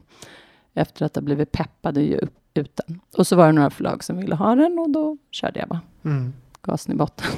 Efter 0.73 1.05
att 1.05 1.15
ha 1.15 1.21
blivit 1.21 1.51
peppad 1.51 1.97
och 1.97 2.03
ge 2.03 2.19
ut 2.53 2.79
den. 2.87 2.99
Och 3.17 3.27
så 3.27 3.35
var 3.35 3.45
det 3.45 3.51
några 3.51 3.69
förlag 3.69 4.03
som 4.03 4.17
ville 4.17 4.35
ha 4.35 4.55
den 4.55 4.79
och 4.79 4.89
då 4.89 5.17
körde 5.31 5.59
jag 5.59 5.69
bara. 5.69 5.81
Mm. 6.05 6.33
Gasen 6.63 6.93
i 6.93 6.98
botten. 6.98 7.25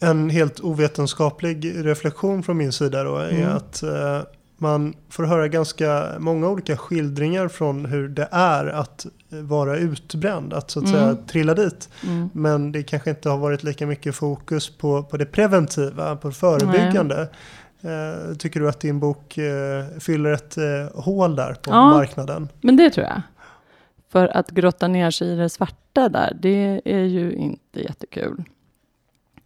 En 0.00 0.30
helt 0.30 0.60
ovetenskaplig 0.60 1.72
reflektion 1.86 2.42
från 2.42 2.56
min 2.56 2.72
sida 2.72 3.04
då 3.04 3.16
är 3.16 3.30
Mm. 3.30 3.56
att 3.56 3.82
eh, 3.82 4.20
man 4.58 4.94
får 5.10 5.24
höra 5.24 5.48
ganska 5.48 6.06
många 6.18 6.48
olika 6.48 6.76
skildringar 6.76 7.48
från 7.48 7.84
hur 7.84 8.08
det 8.08 8.28
är 8.32 8.66
att 8.66 9.06
vara 9.28 9.76
utbränd, 9.76 10.52
att 10.52 10.70
så 10.70 10.78
att 10.78 10.86
Mm. 10.88 10.98
säga 11.00 11.16
trilla 11.26 11.54
dit. 11.54 11.88
Mm. 12.06 12.28
Men 12.32 12.72
det 12.72 12.82
kanske 12.82 13.10
inte 13.10 13.28
har 13.28 13.38
varit 13.38 13.62
lika 13.62 13.86
mycket 13.86 14.14
fokus 14.14 14.76
på, 14.78 15.02
på 15.02 15.16
det 15.16 15.26
preventiva, 15.26 16.16
på 16.16 16.28
det 16.28 16.34
förebyggande. 16.34 17.28
Eh, 17.82 18.34
tycker 18.36 18.60
du 18.60 18.68
att 18.68 18.80
din 18.80 19.00
bok 19.00 19.38
eh, 19.38 19.84
fyller 20.00 20.32
ett 20.32 20.56
eh, 20.56 21.02
hål 21.02 21.36
där 21.36 21.54
på 21.54 21.70
Ja. 21.70 21.90
marknaden? 21.90 22.48
Men 22.60 22.76
det 22.76 22.90
tror 22.90 23.06
jag. 23.06 23.22
För 24.14 24.36
att 24.36 24.50
grotta 24.50 24.88
ner 24.88 25.10
sig 25.10 25.28
i 25.28 25.36
det 25.36 25.48
svarta 25.48 26.08
där, 26.08 26.36
det 26.40 26.82
är 26.84 27.04
ju 27.04 27.32
inte 27.32 27.82
jättekul. 27.82 28.44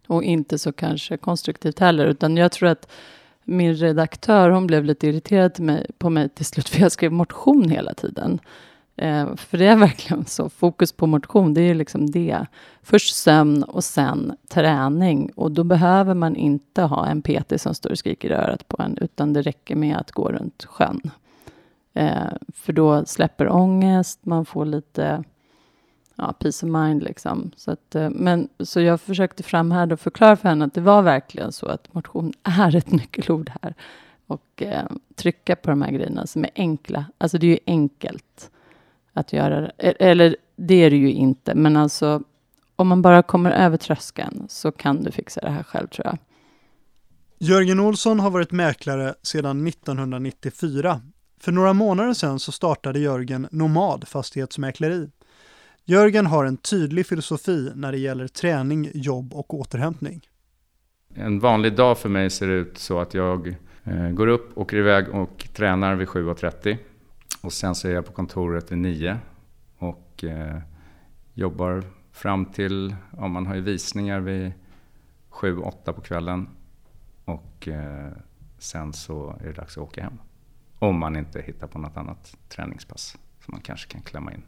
Och 0.07 0.23
inte 0.23 0.57
så 0.57 0.71
kanske 0.71 1.17
konstruktivt 1.17 1.79
heller, 1.79 2.05
utan 2.05 2.37
jag 2.37 2.51
tror 2.51 2.69
att 2.69 2.91
min 3.43 3.75
redaktör, 3.75 4.49
hon 4.49 4.67
blev 4.67 4.85
lite 4.85 5.07
irriterad 5.07 5.81
på 5.97 6.09
mig 6.09 6.29
till 6.29 6.45
slut, 6.45 6.69
för 6.69 6.81
jag 6.81 6.91
skrev 6.91 7.11
motion 7.11 7.69
hela 7.69 7.93
tiden. 7.93 8.39
Eh, 8.95 9.35
för 9.35 9.57
det 9.57 9.65
är 9.65 9.75
verkligen 9.75 10.25
så. 10.25 10.49
Fokus 10.49 10.91
på 10.91 11.07
motion, 11.07 11.53
det 11.53 11.61
är 11.61 11.67
ju 11.67 11.73
liksom 11.73 12.11
det. 12.11 12.45
Först 12.81 13.15
sömn 13.15 13.63
och 13.63 13.83
sen 13.83 14.37
träning. 14.49 15.31
Och 15.35 15.51
då 15.51 15.63
behöver 15.63 16.13
man 16.13 16.35
inte 16.35 16.81
ha 16.81 17.07
en 17.07 17.21
PT 17.21 17.61
som 17.61 17.75
står 17.75 17.91
och 17.91 17.97
skriker 17.97 18.29
i 18.29 18.33
örat 18.33 18.67
på 18.67 18.83
en, 18.83 18.97
utan 19.01 19.33
det 19.33 19.41
räcker 19.41 19.75
med 19.75 19.97
att 19.97 20.11
gå 20.11 20.31
runt 20.31 20.65
sjön. 20.65 21.11
Eh, 21.93 22.31
för 22.53 22.73
då 22.73 23.05
släpper 23.05 23.49
ångest, 23.49 24.19
man 24.25 24.45
får 24.45 24.65
lite 24.65 25.23
ja, 26.15 26.33
peace 26.33 26.65
of 26.65 26.71
mind 26.71 27.03
liksom. 27.03 27.51
Så, 27.55 27.71
att, 27.71 27.95
eh, 27.95 28.09
men, 28.09 28.49
så 28.59 28.81
jag 28.81 29.01
försökte 29.01 29.43
framhärda 29.43 29.93
och 29.93 29.99
förklara 29.99 30.35
för 30.35 30.49
henne 30.49 30.65
att 30.65 30.73
det 30.73 30.81
var 30.81 31.01
verkligen 31.01 31.51
så 31.51 31.65
att 31.65 31.93
motion 31.93 32.33
är 32.43 32.75
ett 32.75 32.91
nyckelord 32.91 33.51
här. 33.61 33.73
Och 34.27 34.63
eh, 34.63 34.85
trycka 35.15 35.55
på 35.55 35.69
de 35.69 35.81
här 35.81 35.91
grejerna 35.91 36.27
som 36.27 36.43
är 36.43 36.51
enkla. 36.55 37.05
Alltså 37.17 37.37
det 37.37 37.47
är 37.47 37.51
ju 37.51 37.59
enkelt 37.65 38.51
att 39.13 39.33
göra 39.33 39.61
det. 39.61 39.71
E-, 39.77 39.95
eller 39.99 40.35
det 40.55 40.75
är 40.75 40.89
det 40.89 40.97
ju 40.97 41.11
inte, 41.11 41.55
men 41.55 41.77
alltså 41.77 42.23
om 42.75 42.87
man 42.87 43.01
bara 43.01 43.23
kommer 43.23 43.51
över 43.51 43.77
tröskeln 43.77 44.45
så 44.49 44.71
kan 44.71 45.03
du 45.03 45.11
fixa 45.11 45.41
det 45.41 45.49
här 45.49 45.63
själv 45.63 45.87
tror 45.87 46.05
jag. 46.05 46.17
Jörgen 47.37 47.79
Olsson 47.79 48.19
har 48.19 48.29
varit 48.29 48.51
mäklare 48.51 49.13
sedan 49.21 49.67
1994. 49.67 51.01
För 51.39 51.51
några 51.51 51.73
månader 51.73 52.13
sedan 52.13 52.39
så 52.39 52.51
startade 52.51 52.99
Jörgen 52.99 53.47
Nomad 53.51 54.07
Fastighetsmäkleri. 54.07 55.09
Jörgen 55.85 56.25
har 56.25 56.45
en 56.45 56.57
tydlig 56.57 57.05
filosofi 57.05 57.71
när 57.75 57.91
det 57.91 57.97
gäller 57.97 58.27
träning, 58.27 58.91
jobb 58.93 59.33
och 59.33 59.53
återhämtning. 59.53 60.21
En 61.13 61.39
vanlig 61.39 61.75
dag 61.75 61.97
för 61.97 62.09
mig 62.09 62.29
ser 62.29 62.47
ut 62.47 62.77
så 62.77 62.99
att 62.99 63.13
jag 63.13 63.55
eh, 63.83 64.09
går 64.09 64.27
upp, 64.27 64.57
åker 64.57 64.77
iväg 64.77 65.09
och 65.09 65.47
tränar 65.53 65.95
vid 65.95 66.07
7.30. 66.07 66.77
Och 67.41 67.53
sen 67.53 67.75
så 67.75 67.87
är 67.87 67.91
jag 67.91 68.05
på 68.05 68.11
kontoret 68.11 68.71
vid 68.71 68.77
9 68.77 69.17
och 69.77 70.23
eh, 70.23 70.59
jobbar 71.33 71.83
fram 72.11 72.45
till, 72.45 72.95
ja 73.17 73.27
man 73.27 73.47
har 73.47 73.55
ju 73.55 73.61
visningar 73.61 74.19
vid 74.19 74.51
7-8 75.31 75.93
på 75.93 76.01
kvällen. 76.01 76.49
Och 77.25 77.67
eh, 77.67 78.11
sen 78.57 78.93
så 78.93 79.37
är 79.41 79.47
det 79.47 79.53
dags 79.53 79.77
att 79.77 79.83
åka 79.83 80.03
hem. 80.03 80.17
Om 80.79 80.99
man 80.99 81.15
inte 81.15 81.41
hittar 81.41 81.67
på 81.67 81.79
något 81.79 81.97
annat 81.97 82.37
träningspass 82.49 83.17
som 83.45 83.51
man 83.51 83.61
kanske 83.61 83.91
kan 83.91 84.01
klämma 84.01 84.33
in. 84.33 84.43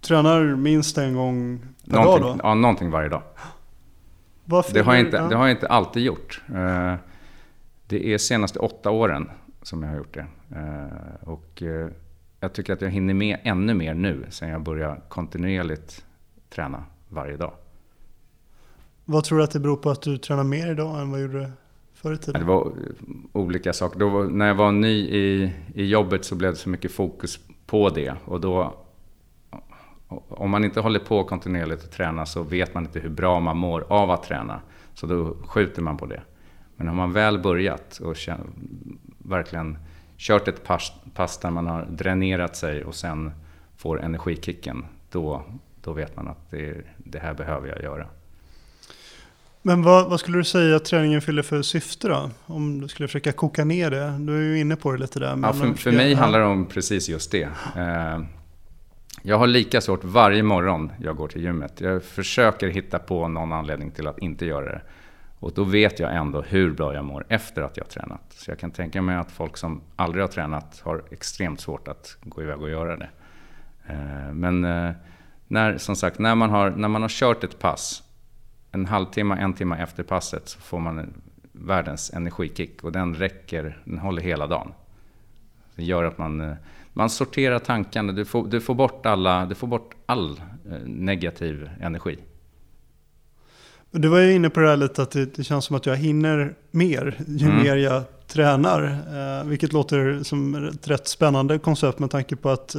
Tränar 0.00 0.56
minst 0.56 0.98
en 0.98 1.14
gång 1.14 1.58
per 1.84 1.92
Någonting, 1.92 2.22
dag 2.26 2.36
då? 2.38 2.40
ja, 2.42 2.54
någonting 2.54 2.90
varje 2.90 3.08
dag. 3.08 3.22
Varför 4.44 4.74
Det 4.74 4.80
har, 4.82 4.94
jag 4.94 5.04
inte, 5.06 5.28
det 5.28 5.36
har 5.36 5.46
jag 5.46 5.56
inte 5.56 5.68
alltid 5.68 6.02
gjort. 6.02 6.42
Eh, 6.48 6.94
Det 7.86 8.06
är 8.14 8.18
senaste 8.18 8.58
åtta 8.58 8.90
åren 8.90 9.30
som 9.62 9.82
jag 9.82 9.90
har 9.90 9.96
gjort 9.96 10.14
det. 10.14 10.26
Eh, 10.56 11.28
Och 11.28 11.62
eh, 11.62 11.88
jag 12.40 12.52
tycker 12.52 12.72
att 12.72 12.80
jag 12.80 12.90
hinner 12.90 13.14
med 13.14 13.38
ännu 13.42 13.74
mer 13.74 13.94
nu 13.94 14.26
sen 14.30 14.48
jag 14.48 14.62
börjar 14.62 15.00
kontinuerligt 15.08 16.04
träna 16.50 16.84
varje 17.08 17.36
dag. 17.36 17.52
Vad 19.04 19.24
tror 19.24 19.38
du 19.38 19.44
att 19.44 19.50
det 19.50 19.60
beror 19.60 19.76
på 19.76 19.90
att 19.90 20.02
du 20.02 20.18
tränar 20.18 20.44
mer 20.44 20.70
idag 20.70 21.00
än 21.00 21.10
vad 21.10 21.20
du 21.20 21.22
gjorde 21.22 21.52
förr 22.04 22.12
i 22.12 22.14
Ja, 22.14 22.22
tiden? 22.22 22.40
Det 22.40 22.46
var 22.46 22.72
olika 23.32 23.72
saker. 23.72 23.98
Då, 23.98 24.08
när 24.22 24.46
jag 24.46 24.54
var 24.54 24.72
ny 24.72 25.08
i, 25.08 25.52
i 25.74 25.84
jobbet 25.84 26.24
så 26.24 26.34
blev 26.34 26.50
det 26.50 26.56
så 26.56 26.68
mycket 26.68 26.92
fokus 26.92 27.38
på 27.66 27.88
det. 27.88 28.14
Och 28.24 28.40
då, 28.40 28.74
om 30.28 30.50
man 30.50 30.64
inte 30.64 30.80
håller 30.80 31.00
på 31.00 31.24
kontinuerligt 31.24 31.84
och 31.84 31.90
tränar 31.90 32.24
så 32.24 32.42
vet 32.42 32.74
man 32.74 32.84
inte 32.84 33.00
hur 33.00 33.08
bra 33.08 33.40
man 33.40 33.56
mår 33.56 33.86
av 33.88 34.10
att 34.10 34.22
träna. 34.22 34.60
Så 34.94 35.06
då 35.06 35.36
skjuter 35.46 35.82
man 35.82 35.96
på 35.96 36.06
det. 36.06 36.22
Men 36.76 36.88
har 36.88 36.94
man 36.94 37.12
väl 37.12 37.38
börjat 37.38 37.98
och 37.98 38.16
känner, 38.16 38.46
verkligen 39.18 39.78
kört 40.16 40.48
ett 40.48 40.64
pass, 40.64 40.92
pass 41.14 41.38
där 41.38 41.50
man 41.50 41.66
har 41.66 41.86
dränerat 41.90 42.56
sig 42.56 42.84
och 42.84 42.94
sen 42.94 43.30
får 43.76 44.02
energikicken, 44.02 44.86
då, 45.10 45.42
då 45.82 45.92
vet 45.92 46.16
man 46.16 46.28
att 46.28 46.50
det, 46.50 46.84
det 46.98 47.18
här 47.18 47.34
behöver 47.34 47.68
jag 47.68 47.82
göra. 47.82 48.06
Men 49.66 49.82
vad, 49.82 50.10
vad 50.10 50.20
skulle 50.20 50.38
du 50.38 50.44
säga 50.44 50.76
att 50.76 50.84
träningen 50.84 51.20
fyller 51.20 51.42
för 51.42 51.62
syfte 51.62 52.08
då? 52.08 52.30
Om 52.46 52.80
du 52.80 52.88
skulle 52.88 53.08
försöka 53.08 53.32
koka 53.32 53.64
ner 53.64 53.90
det. 53.90 54.14
Du 54.18 54.36
är 54.36 54.42
ju 54.42 54.58
inne 54.60 54.76
på 54.76 54.92
det 54.92 54.98
lite 54.98 55.18
där. 55.18 55.38
Ja, 55.42 55.52
för, 55.52 55.74
för 55.74 55.92
mig 55.92 56.14
handlar 56.14 56.38
det 56.40 56.46
om 56.46 56.66
precis 56.66 57.08
just 57.08 57.30
det. 57.30 57.48
Eh, 57.76 58.20
Jag 59.22 59.38
har 59.38 59.46
lika 59.46 59.80
svårt 59.80 60.04
varje 60.04 60.42
morgon 60.42 60.92
jag 61.00 61.16
går 61.16 61.28
till 61.28 61.42
gymmet. 61.42 61.80
Jag 61.80 62.02
försöker 62.04 62.68
hitta 62.68 62.98
på 62.98 63.28
någon 63.28 63.52
anledning 63.52 63.90
till 63.90 64.06
att 64.06 64.18
inte 64.18 64.46
göra 64.46 64.64
det. 64.72 64.80
Och 65.38 65.52
då 65.54 65.64
vet 65.64 65.98
jag 65.98 66.14
ändå 66.16 66.42
hur 66.42 66.70
bra 66.72 66.94
jag 66.94 67.04
mår 67.04 67.26
efter 67.28 67.62
att 67.62 67.76
jag 67.76 67.84
har 67.84 67.90
tränat. 67.90 68.22
Så 68.30 68.50
jag 68.50 68.58
kan 68.58 68.70
tänka 68.70 69.02
mig 69.02 69.16
att 69.16 69.32
folk 69.32 69.56
som 69.56 69.80
aldrig 69.96 70.22
har 70.22 70.28
tränat 70.28 70.80
har 70.84 71.02
extremt 71.10 71.60
svårt 71.60 71.88
att 71.88 72.16
gå 72.22 72.42
iväg 72.42 72.60
och 72.62 72.70
göra 72.70 72.96
det. 72.96 73.08
Eh, 73.88 74.32
Men 74.32 74.64
eh, 74.64 74.90
när, 75.48 75.78
som 75.78 75.96
sagt, 75.96 76.18
när 76.18 76.34
man, 76.34 76.50
har, 76.50 76.70
när 76.70 76.88
man 76.88 77.02
har 77.02 77.08
kört 77.08 77.44
ett 77.44 77.58
pass, 77.58 78.02
en 78.74 78.86
halvtimme, 78.86 79.34
en 79.36 79.52
timme 79.54 79.76
efter 79.82 80.02
passet, 80.02 80.48
så 80.48 80.60
får 80.60 80.78
man 80.78 80.98
en- 80.98 81.14
världens 81.52 82.10
energikick. 82.14 82.84
Och 82.84 82.92
den 82.92 83.14
räcker, 83.14 83.78
den 83.84 83.98
håller 83.98 84.22
hela 84.22 84.46
dagen. 84.46 84.72
Det 85.76 85.84
gör 85.84 86.04
att 86.04 86.18
man, 86.18 86.40
eh, 86.40 86.54
man 86.92 87.10
sorterar 87.10 87.58
tankarna, 87.58 88.12
du 88.12 88.24
får, 88.24 88.46
du 88.48 88.60
får 88.60 88.74
bort, 88.74 89.06
alla, 89.06 89.46
du 89.46 89.54
får 89.54 89.66
bort 89.66 89.94
all 90.06 90.40
eh, 90.70 90.78
negativ 90.86 91.70
energi. 91.80 92.18
Du 93.90 94.08
var 94.08 94.18
ju 94.18 94.32
inne 94.32 94.50
på 94.50 94.60
det 94.60 94.68
här 94.68 94.76
lite 94.76 95.02
att 95.02 95.10
det, 95.10 95.34
det 95.36 95.44
känns 95.44 95.64
som 95.64 95.76
att 95.76 95.86
jag 95.86 95.96
hinner 95.96 96.54
mer 96.70 97.24
ju 97.26 97.46
Mm. 97.46 97.62
mer 97.62 97.76
jag 97.76 98.02
tränar. 98.26 98.82
Eh, 99.40 99.46
vilket 99.48 99.72
låter 99.72 100.22
som 100.22 100.54
ett 100.68 100.88
rätt 100.88 101.08
spännande 101.08 101.58
koncept 101.58 101.98
med 101.98 102.10
tanke 102.10 102.36
på 102.36 102.50
att 102.50 102.74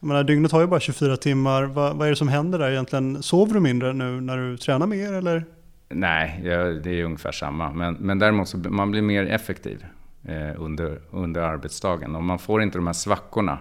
jag 0.00 0.08
menar, 0.08 0.24
dygnet 0.24 0.52
har 0.52 0.60
ju 0.60 0.66
bara 0.66 0.80
24 0.80 1.16
timmar. 1.16 1.64
Va, 1.64 1.92
vad 1.92 2.06
är 2.06 2.10
det 2.10 2.16
som 2.16 2.28
händer 2.28 2.58
där 2.58 2.70
egentligen? 2.70 3.22
Sover 3.22 3.54
du 3.54 3.60
mindre 3.60 3.92
nu 3.92 4.20
när 4.20 4.36
du 4.36 4.56
tränar 4.56 4.86
mer 4.86 5.12
eller? 5.12 5.44
Nej, 5.88 6.40
ja, 6.44 6.64
det 6.64 7.00
är 7.00 7.04
ungefär 7.04 7.32
samma. 7.32 7.72
Men, 7.72 7.94
men 7.94 8.18
däremot 8.18 8.48
så 8.48 8.58
man 8.58 8.90
blir 8.90 9.02
mer 9.02 9.26
effektiv 9.26 9.86
eh, 10.24 10.62
under, 10.62 11.00
under 11.10 11.40
arbetsdagen. 11.40 12.16
Och 12.16 12.22
man 12.22 12.38
får 12.38 12.62
inte 12.62 12.78
de 12.78 12.86
här 12.86 12.94
svackorna 12.94 13.58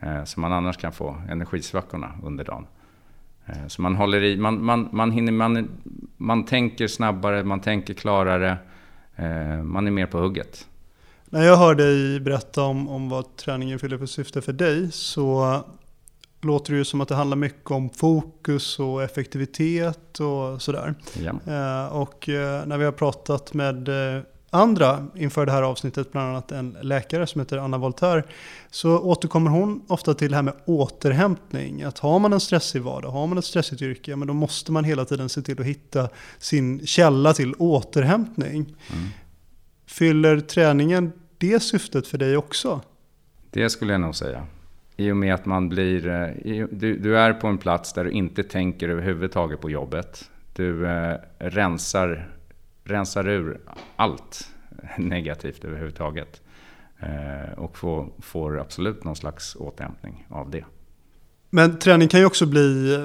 eh, 0.00 0.24
som 0.24 0.40
man 0.40 0.52
annars 0.52 0.76
kan 0.76 0.92
få, 0.92 1.22
energisvackorna 1.30 2.12
under 2.22 2.44
dagen. 2.44 2.66
Eh, 3.46 3.66
så 3.66 3.82
man 3.82 3.96
håller 3.96 4.22
i, 4.22 4.36
man, 4.36 4.64
man, 4.64 4.88
man, 4.92 5.10
hinner, 5.10 5.32
man, 5.32 5.68
man 6.16 6.44
tänker 6.44 6.86
snabbare, 6.86 7.44
man 7.44 7.60
tänker 7.60 7.94
klarare, 7.94 8.56
eh, 9.16 9.62
man 9.62 9.86
är 9.86 9.90
mer 9.90 10.06
på 10.06 10.18
hugget. 10.18 10.66
När 11.32 11.44
jag 11.44 11.56
hör 11.56 11.74
dig 11.74 12.20
berätta 12.20 12.62
om, 12.62 12.88
om 12.88 13.08
vad 13.08 13.36
träningen 13.36 13.78
fyller 13.78 13.98
för 13.98 14.06
syfte 14.06 14.42
för 14.42 14.52
dig 14.52 14.92
så 14.92 15.60
låter 16.40 16.72
det 16.72 16.78
ju 16.78 16.84
som 16.84 17.00
att 17.00 17.08
det 17.08 17.14
handlar 17.14 17.36
mycket 17.36 17.70
om 17.70 17.90
fokus 17.90 18.78
och 18.78 19.02
effektivitet 19.02 20.20
och 20.20 20.62
sådär. 20.62 20.94
Ja. 21.24 21.52
Eh, 21.52 21.96
och 21.96 22.28
eh, 22.28 22.66
när 22.66 22.78
vi 22.78 22.84
har 22.84 22.92
pratat 22.92 23.54
med 23.54 23.88
eh, 23.88 24.22
andra 24.50 25.06
inför 25.16 25.46
det 25.46 25.52
här 25.52 25.62
avsnittet, 25.62 26.12
bland 26.12 26.28
annat 26.28 26.52
en 26.52 26.76
läkare 26.82 27.26
som 27.26 27.40
heter 27.40 27.58
Anna 27.58 27.78
Voltaire, 27.78 28.24
så 28.70 28.98
återkommer 28.98 29.50
hon 29.50 29.82
ofta 29.86 30.14
till 30.14 30.30
det 30.30 30.36
här 30.36 30.42
med 30.42 30.54
återhämtning. 30.64 31.82
Att 31.82 31.98
har 31.98 32.18
man 32.18 32.32
en 32.32 32.40
stressig 32.40 32.82
vardag, 32.82 33.10
har 33.10 33.26
man 33.26 33.38
ett 33.38 33.44
stressigt 33.44 33.82
yrke, 33.82 34.16
men 34.16 34.28
då 34.28 34.34
måste 34.34 34.72
man 34.72 34.84
hela 34.84 35.04
tiden 35.04 35.28
se 35.28 35.42
till 35.42 35.60
att 35.60 35.66
hitta 35.66 36.08
sin 36.38 36.86
källa 36.86 37.34
till 37.34 37.54
återhämtning. 37.58 38.76
Mm. 38.92 39.08
Fyller 39.90 40.40
träningen 40.40 41.12
det 41.38 41.60
syftet 41.60 42.06
för 42.06 42.18
dig 42.18 42.36
också? 42.36 42.80
Det 43.50 43.70
skulle 43.70 43.92
jag 43.92 44.00
nog 44.00 44.14
säga. 44.14 44.46
I 44.96 45.10
och 45.12 45.16
med 45.16 45.34
att 45.34 45.46
man 45.46 45.68
blir... 45.68 46.06
eh, 46.08 46.66
Du, 46.70 46.96
du 46.98 47.18
är 47.18 47.32
på 47.32 47.46
en 47.46 47.58
plats 47.58 47.92
där 47.92 48.04
du 48.04 48.10
inte 48.10 48.42
tänker 48.42 48.88
överhuvudtaget 48.88 49.60
på 49.60 49.70
jobbet. 49.70 50.30
Du 50.52 50.86
eh, 50.86 51.16
rensar, 51.38 52.30
rensar 52.84 53.28
ur 53.28 53.60
allt 53.96 54.48
negativt 54.98 55.64
överhuvudtaget. 55.64 56.42
Eh, 56.98 57.58
och 57.58 57.78
får, 57.78 58.08
får 58.18 58.60
absolut 58.60 59.04
någon 59.04 59.16
slags 59.16 59.56
återhämtning 59.56 60.26
av 60.28 60.50
det. 60.50 60.64
Men 61.50 61.78
träning 61.78 62.08
kan 62.08 62.20
ju 62.20 62.26
också 62.26 62.46
bli 62.46 62.94
eh, 62.94 63.04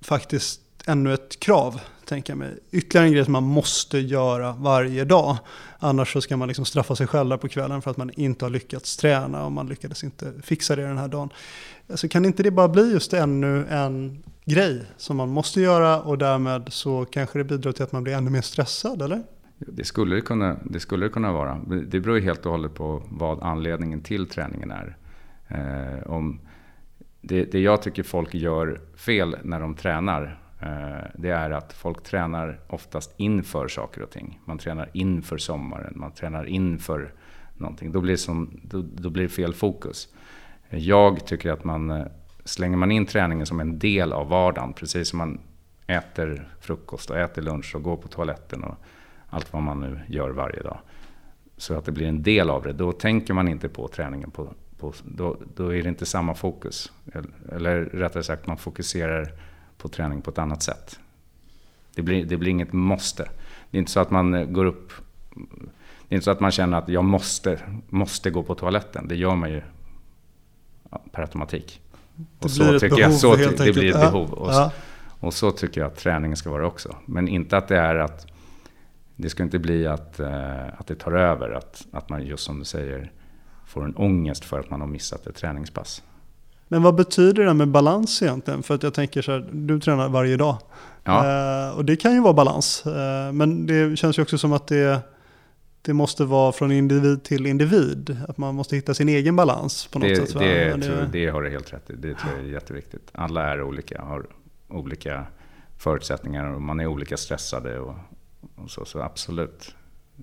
faktiskt 0.00 0.60
ännu 0.86 1.14
ett 1.14 1.40
krav, 1.40 1.80
tänker 2.04 2.30
jag 2.32 2.38
mig. 2.38 2.58
Ytterligare 2.70 3.06
en 3.06 3.12
grej 3.12 3.24
som 3.24 3.32
man 3.32 3.42
måste 3.42 3.98
göra 3.98 4.52
varje 4.52 5.04
dag. 5.04 5.36
Annars 5.78 6.12
så 6.12 6.20
ska 6.20 6.36
man 6.36 6.48
liksom 6.48 6.64
straffa 6.64 6.96
sig 6.96 7.06
själv 7.06 7.28
där 7.28 7.36
på 7.36 7.48
kvällen 7.48 7.82
för 7.82 7.90
att 7.90 7.96
man 7.96 8.10
inte 8.10 8.44
har 8.44 8.50
lyckats 8.50 8.96
träna 8.96 9.44
och 9.44 9.52
man 9.52 9.66
lyckades 9.66 10.04
inte 10.04 10.32
fixa 10.42 10.76
det 10.76 10.82
den 10.82 10.98
här 10.98 11.08
dagen. 11.08 11.30
Alltså 11.90 12.08
kan 12.08 12.24
inte 12.24 12.42
det 12.42 12.50
bara 12.50 12.68
bli 12.68 12.92
just 12.92 13.12
ännu 13.12 13.66
en 13.66 14.22
grej 14.44 14.82
som 14.96 15.16
man 15.16 15.28
måste 15.28 15.60
göra 15.60 16.02
och 16.02 16.18
därmed 16.18 16.72
så 16.72 17.04
kanske 17.04 17.38
det 17.38 17.44
bidrar 17.44 17.72
till 17.72 17.82
att 17.82 17.92
man 17.92 18.02
blir 18.02 18.14
ännu 18.14 18.30
mer 18.30 18.40
stressad, 18.40 19.02
eller? 19.02 19.22
Det 19.58 19.84
skulle 19.84 20.14
det 20.14 20.20
kunna, 20.20 20.56
det 20.64 20.80
skulle 20.80 21.06
det 21.06 21.10
kunna 21.10 21.32
vara. 21.32 21.60
Det 21.86 22.00
beror 22.00 22.16
ju 22.16 22.24
helt 22.24 22.46
och 22.46 22.52
hållet 22.52 22.74
på 22.74 23.02
vad 23.08 23.42
anledningen 23.42 24.00
till 24.00 24.26
träningen 24.26 24.70
är. 24.70 24.96
Eh, 25.48 26.10
om 26.10 26.40
det, 27.20 27.44
det 27.44 27.60
jag 27.60 27.82
tycker 27.82 28.02
folk 28.02 28.34
gör 28.34 28.80
fel 28.96 29.36
när 29.42 29.60
de 29.60 29.74
tränar, 29.74 30.43
Eh, 30.60 31.06
det 31.14 31.30
är 31.30 31.50
att 31.50 31.72
folk 31.72 32.02
tränar 32.02 32.60
oftast 32.66 33.14
inför 33.16 33.68
saker 33.68 34.02
och 34.02 34.10
ting. 34.10 34.40
Man 34.44 34.58
tränar 34.58 34.90
inför 34.92 35.38
sommaren, 35.38 35.92
man 35.96 36.12
tränar 36.12 36.44
inför 36.44 37.12
någonting. 37.54 37.92
Då 37.92 38.00
blir 38.00 38.12
det, 38.12 38.18
som, 38.18 38.60
då, 38.62 38.84
då 38.94 39.10
blir 39.10 39.22
det 39.22 39.28
fel 39.28 39.54
fokus. 39.54 40.08
Jag 40.70 41.26
tycker 41.26 41.52
att 41.52 41.64
man 41.64 41.90
eh, 41.90 42.06
slänger 42.44 42.76
man 42.76 42.90
in 42.90 43.06
träningen 43.06 43.46
som 43.46 43.60
en 43.60 43.78
del 43.78 44.12
av 44.12 44.28
vardagen, 44.28 44.72
precis 44.72 45.08
som 45.08 45.18
man 45.18 45.40
äter 45.86 46.48
frukost 46.60 47.10
och 47.10 47.18
äter 47.18 47.42
lunch 47.42 47.74
och 47.74 47.82
går 47.82 47.96
på 47.96 48.08
toaletten 48.08 48.64
och 48.64 48.74
allt 49.28 49.52
vad 49.52 49.62
man 49.62 49.80
nu 49.80 50.00
gör 50.08 50.30
varje 50.30 50.62
dag. 50.62 50.78
Så 51.56 51.74
att 51.74 51.84
det 51.84 51.92
blir 51.92 52.06
en 52.06 52.22
del 52.22 52.50
av 52.50 52.62
det, 52.62 52.72
då 52.72 52.92
tänker 52.92 53.34
man 53.34 53.48
inte 53.48 53.68
på 53.68 53.88
träningen. 53.88 54.30
På, 54.30 54.54
på, 54.78 54.92
då, 55.04 55.36
då 55.54 55.74
är 55.74 55.82
det 55.82 55.88
inte 55.88 56.06
samma 56.06 56.34
fokus. 56.34 56.92
Eller, 57.12 57.30
eller 57.52 57.84
rättare 57.84 58.22
sagt, 58.22 58.46
man 58.46 58.56
fokuserar 58.56 59.32
på 59.78 59.88
träning 59.88 60.22
på 60.22 60.30
ett 60.30 60.38
annat 60.38 60.62
sätt. 60.62 60.98
Det 61.94 62.02
blir, 62.02 62.24
det 62.24 62.36
blir 62.36 62.50
inget 62.50 62.72
måste. 62.72 63.28
Det 63.70 63.76
är 63.76 63.78
inte 63.78 63.92
så 63.92 64.00
att 64.00 64.10
man 64.10 64.34
eh, 64.34 64.44
går 64.44 64.64
upp... 64.64 64.92
Det 66.08 66.14
är 66.14 66.16
inte 66.16 66.24
så 66.24 66.30
att 66.30 66.40
man 66.40 66.50
känner 66.50 66.78
att 66.78 66.88
jag 66.88 67.04
måste, 67.04 67.60
måste 67.88 68.30
gå 68.30 68.42
på 68.42 68.54
toaletten. 68.54 69.08
Det 69.08 69.16
gör 69.16 69.34
man 69.34 69.50
ju 69.50 69.62
ja, 70.90 71.00
per 71.12 71.22
automatik. 71.22 71.80
Det 72.14 72.22
Och 72.22 72.26
blir 72.38 72.48
så 72.48 72.74
ett 72.74 72.80
tycker 72.80 73.00
jag, 73.00 73.08
behov, 73.08 73.18
så, 73.18 73.36
helt 73.36 73.58
det 73.58 73.72
blir 73.72 73.88
ett 73.88 73.94
enkelt. 73.94 74.04
Ja, 74.04 74.10
behov. 74.10 74.32
Och, 74.32 74.52
ja. 74.52 74.72
och 75.20 75.34
så 75.34 75.50
tycker 75.50 75.80
jag 75.80 75.88
att 75.88 75.96
träningen 75.96 76.36
ska 76.36 76.50
vara 76.50 76.66
också. 76.66 76.96
Men 77.06 77.28
inte 77.28 77.56
att 77.56 77.68
det 77.68 77.78
är 77.78 77.94
att... 77.94 78.26
Det 79.16 79.28
ska 79.28 79.42
inte 79.42 79.58
bli 79.58 79.86
att, 79.86 80.20
eh, 80.20 80.80
att 80.80 80.86
det 80.86 80.94
tar 80.94 81.12
över. 81.12 81.50
Att, 81.50 81.86
att 81.92 82.08
man 82.08 82.26
just 82.26 82.44
som 82.44 82.58
du 82.58 82.64
säger 82.64 83.12
får 83.66 83.84
en 83.84 83.96
ångest 83.96 84.44
för 84.44 84.60
att 84.60 84.70
man 84.70 84.80
har 84.80 84.88
missat 84.88 85.26
ett 85.26 85.36
träningspass. 85.36 86.02
Men 86.68 86.82
vad 86.82 86.94
betyder 86.94 87.44
det 87.44 87.54
med 87.54 87.68
balans 87.68 88.22
egentligen? 88.22 88.62
För 88.62 88.74
att 88.74 88.82
jag 88.82 88.94
tänker 88.94 89.22
så 89.22 89.32
här, 89.32 89.48
du 89.52 89.80
tränar 89.80 90.08
varje 90.08 90.36
dag. 90.36 90.56
Ja. 91.04 91.68
Eh, 91.68 91.76
och 91.76 91.84
det 91.84 91.96
kan 91.96 92.14
ju 92.14 92.20
vara 92.20 92.32
balans. 92.32 92.86
Eh, 92.86 93.32
men 93.32 93.66
det 93.66 93.96
känns 93.96 94.18
ju 94.18 94.22
också 94.22 94.38
som 94.38 94.52
att 94.52 94.66
det, 94.66 95.00
det 95.82 95.92
måste 95.92 96.24
vara 96.24 96.52
från 96.52 96.72
individ 96.72 97.22
till 97.22 97.46
individ. 97.46 98.16
Att 98.28 98.38
man 98.38 98.54
måste 98.54 98.76
hitta 98.76 98.94
sin 98.94 99.08
egen 99.08 99.36
balans 99.36 99.86
på 99.86 99.98
något 99.98 100.08
Det, 100.08 100.16
sätt. 100.26 100.38
det, 100.38 100.70
Men 100.70 100.80
tror, 100.80 101.08
det 101.12 101.26
har 101.28 101.42
du 101.42 101.50
helt 101.50 101.72
rätt 101.72 101.90
i. 101.90 101.92
Det 101.96 102.14
tror 102.14 102.32
jag 102.36 102.44
är 102.46 102.52
jätteviktigt. 102.52 103.10
Alla 103.12 103.42
är 103.52 103.62
olika, 103.62 104.02
har 104.02 104.26
olika 104.68 105.24
förutsättningar 105.78 106.44
och 106.54 106.62
man 106.62 106.80
är 106.80 106.86
olika 106.86 107.16
stressade. 107.16 107.78
Och, 107.78 107.94
och 108.54 108.70
så, 108.70 108.84
så 108.84 109.00
absolut, 109.02 109.74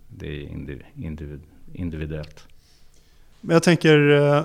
det 0.08 0.28
är 0.28 0.42
individ, 0.42 0.86
individ, 0.96 1.42
individuellt. 1.74 2.48
Men 3.42 3.54
jag 3.54 3.64
tänker, 3.64 4.10
eh, 4.10 4.44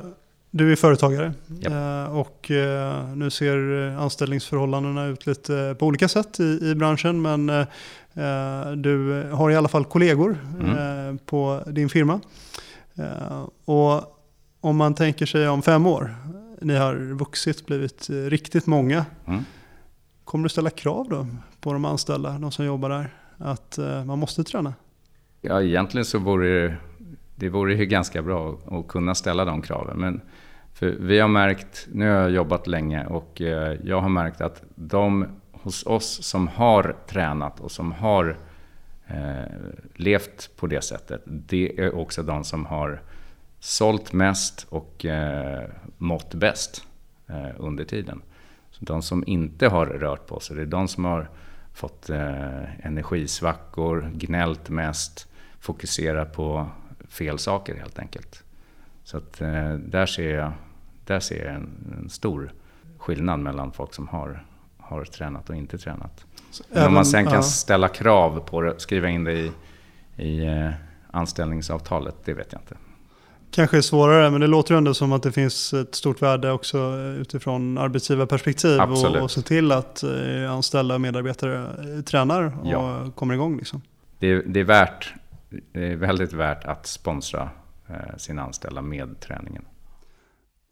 du 0.56 0.72
är 0.72 0.76
företagare 0.76 1.32
Japp. 1.60 1.72
eh, 1.72 2.18
och 2.18 2.50
eh, 2.50 3.08
nu 3.14 3.30
ser 3.30 3.88
eh, 3.88 4.02
anställningsförhållandena 4.02 5.06
ut 5.06 5.26
lite 5.26 5.76
på 5.78 5.86
olika 5.86 6.08
sätt 6.08 6.40
i, 6.40 6.58
i 6.70 6.74
branschen. 6.74 7.22
Men 7.22 7.46
du 8.82 9.22
har 9.32 9.50
i 9.50 9.56
alla 9.56 9.68
fall 9.68 9.84
kollegor 9.84 10.38
Mm. 10.60 11.18
på 11.18 11.62
din 11.66 11.88
firma. 11.88 12.20
Och 13.64 14.02
om 14.60 14.76
man 14.76 14.94
tänker 14.94 15.26
sig 15.26 15.48
om 15.48 15.62
fem 15.62 15.86
år, 15.86 16.14
ni 16.62 16.76
har 16.76 16.94
vuxit, 16.94 17.66
blivit 17.66 18.06
riktigt 18.10 18.66
många. 18.66 19.04
Mm. 19.26 19.44
Kommer 20.24 20.42
du 20.42 20.48
ställa 20.48 20.70
krav 20.70 21.06
då 21.10 21.26
på 21.60 21.72
de 21.72 21.84
anställda, 21.84 22.38
de 22.38 22.52
som 22.52 22.64
jobbar 22.64 22.88
där, 22.88 23.14
att 23.38 23.78
man 24.06 24.18
måste 24.18 24.44
träna? 24.44 24.74
Ja, 25.40 25.62
egentligen 25.62 26.04
så 26.04 26.18
vore 26.18 26.48
det, 26.68 26.76
det 27.34 27.48
vore 27.48 27.74
ju 27.74 27.86
ganska 27.86 28.22
bra 28.22 28.58
att 28.70 28.88
kunna 28.88 29.14
ställa 29.14 29.44
de 29.44 29.62
kraven. 29.62 29.96
Men 29.98 30.20
för 30.76 30.86
vi 31.00 31.18
har 31.18 31.28
märkt, 31.28 31.88
nu 31.92 32.10
har 32.10 32.20
jag 32.20 32.30
jobbat 32.30 32.66
länge 32.66 33.06
och 33.06 33.40
eh, 33.40 33.78
jag 33.84 34.00
har 34.00 34.08
märkt 34.08 34.40
att 34.40 34.62
de 34.74 35.26
hos 35.52 35.86
oss 35.86 36.24
som 36.24 36.48
har 36.48 36.96
tränat 37.06 37.60
och 37.60 37.70
som 37.70 37.92
har 37.92 38.38
eh, 39.06 39.44
levt 39.94 40.50
på 40.56 40.66
det 40.66 40.80
sättet, 40.80 41.22
det 41.24 41.80
är 41.80 41.94
också 41.94 42.22
de 42.22 42.44
som 42.44 42.66
har 42.66 43.02
sålt 43.60 44.12
mest 44.12 44.66
och 44.68 45.04
eh, 45.04 45.68
mått 45.98 46.34
bäst 46.34 46.86
eh, 47.26 47.50
under 47.58 47.84
tiden. 47.84 48.22
Så 48.70 48.84
de 48.84 49.02
som 49.02 49.24
inte 49.26 49.68
har 49.68 49.86
rört 49.86 50.26
på 50.26 50.40
sig, 50.40 50.56
det 50.56 50.62
är 50.62 50.66
de 50.66 50.88
som 50.88 51.04
har 51.04 51.30
fått 51.72 52.10
eh, 52.10 52.86
energisvackor, 52.86 54.10
gnällt 54.14 54.68
mest, 54.68 55.28
fokuserat 55.60 56.32
på 56.32 56.66
fel 57.08 57.38
saker 57.38 57.74
helt 57.74 57.98
enkelt. 57.98 58.42
Så 59.04 59.16
att 59.16 59.40
eh, 59.40 59.74
där 59.74 60.06
ser 60.06 60.34
jag, 60.34 60.52
där 61.06 61.20
ser 61.20 61.44
jag 61.44 61.54
en, 61.54 61.98
en 62.02 62.10
stor 62.10 62.52
skillnad 62.98 63.40
mellan 63.40 63.72
folk 63.72 63.94
som 63.94 64.08
har, 64.08 64.44
har 64.78 65.04
tränat 65.04 65.50
och 65.50 65.56
inte 65.56 65.78
tränat. 65.78 66.24
Men 66.72 66.86
om 66.86 66.94
man 66.94 67.06
sen 67.06 67.24
kan 67.24 67.34
ja. 67.34 67.42
ställa 67.42 67.88
krav 67.88 68.40
på 68.40 68.60
det, 68.60 68.80
skriva 68.80 69.08
in 69.08 69.24
det 69.24 69.32
i, 69.32 69.52
i 70.16 70.46
eh, 70.46 70.70
anställningsavtalet, 71.10 72.14
det 72.24 72.34
vet 72.34 72.52
jag 72.52 72.62
inte. 72.62 72.76
Kanske 73.50 73.76
är 73.76 73.80
svårare, 73.80 74.30
men 74.30 74.40
det 74.40 74.46
låter 74.46 74.74
ändå 74.74 74.94
som 74.94 75.12
att 75.12 75.22
det 75.22 75.32
finns 75.32 75.74
ett 75.74 75.94
stort 75.94 76.22
värde 76.22 76.52
också 76.52 76.78
utifrån 76.96 77.78
arbetsgivarperspektiv 77.78 78.76
och, 78.76 78.82
Absolut. 78.82 79.22
och 79.22 79.30
se 79.30 79.42
till 79.42 79.72
att 79.72 80.02
eh, 80.02 80.52
anställda 80.52 80.98
medarbetare 80.98 81.66
eh, 81.96 82.02
tränar 82.02 82.58
och 82.60 82.66
Ja. 82.72 83.10
kommer 83.14 83.34
igång. 83.34 83.56
Liksom. 83.56 83.82
Det 84.18 84.26
är, 84.32 84.42
det 84.46 84.60
är 84.60 84.64
värt, 84.64 85.14
det 85.72 85.92
är 85.92 85.96
väldigt 85.96 86.32
värt 86.32 86.64
att 86.64 86.86
sponsra 86.86 87.50
sina 88.16 88.42
anställda 88.42 88.82
med 88.82 89.20
träningen. 89.20 89.64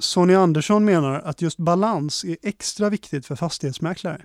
Sonny 0.03 0.35
Andersson 0.35 0.85
menar 0.85 1.21
att 1.21 1.43
just 1.43 1.59
balans 1.59 2.25
är 2.25 2.37
extra 2.43 2.91
viktigt 2.91 3.27
för 3.27 3.37
fastighetsmäklare. 3.37 4.23